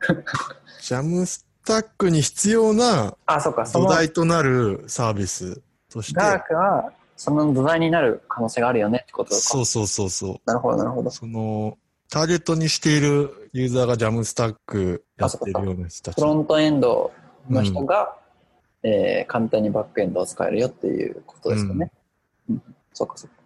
[0.82, 5.60] ジャムスタックに必要なあ、そうか、そ土の台となるサービス
[5.90, 9.36] として、ダークは、その土台になる可能性があるよねってことか。
[9.36, 10.36] そうそうそうそう。
[10.46, 11.10] なるほど、なるほど。
[11.10, 11.78] その、
[12.10, 16.20] ターゲットにしているユーザーがジャムスタックやってるような人たち。
[16.20, 17.12] フロントエンド
[17.48, 18.16] の人が、
[18.82, 21.90] えー簡単にバックエンドを使えるよっていうことですよね。
[22.50, 22.62] うん
[22.92, 23.36] そうか、そうか。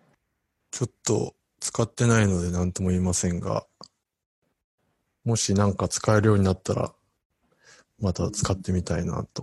[0.71, 3.65] ちょっと使ってないので何とも言いませんが、
[5.25, 6.93] もしなんか使えるようになったら、
[8.01, 9.43] また使ってみたいなと。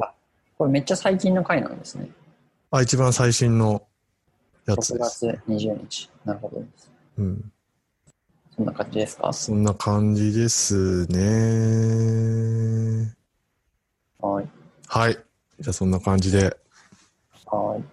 [0.58, 2.10] これめっちゃ最近の回なんですね。
[2.72, 3.88] あ、一番最新の
[4.66, 5.26] やつ6です。
[5.26, 6.10] 月20日。
[6.26, 6.92] なるほどです。
[7.18, 7.52] うん。
[8.56, 9.34] そんな感じですか？
[9.34, 11.18] そんな感じですね。
[14.20, 14.50] はい。
[14.88, 15.14] はい。
[15.14, 16.58] じゃあそんな感じで。
[17.46, 17.84] はい。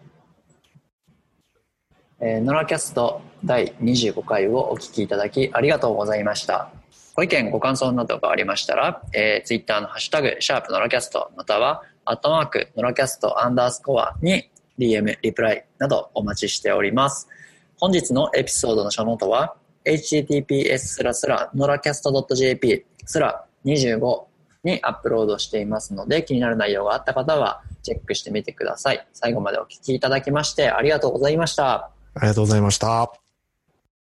[2.21, 6.71] えー、ノラキャスト第25回をお聞きいただきありがとうございました。
[7.15, 14.49] ご意見、ご感想などがありましたら、えー、ツイッターのハッシュタグ、シャープノラキャスト、または、アットマーク、ノラキャストアンダースコアに
[14.79, 17.29] DM、リプライなどお待ちしております。
[17.79, 24.25] 本日のエピソードのショーノートは、https スラスラノラキャスト .jp スラ25
[24.65, 29.07] にアップロードしていますので、気になる内容があった方はチェックしてみてください。
[29.13, 31.91] 最後までお聞きいただきましてありがとうございました。
[32.15, 33.22] ありがとうございました。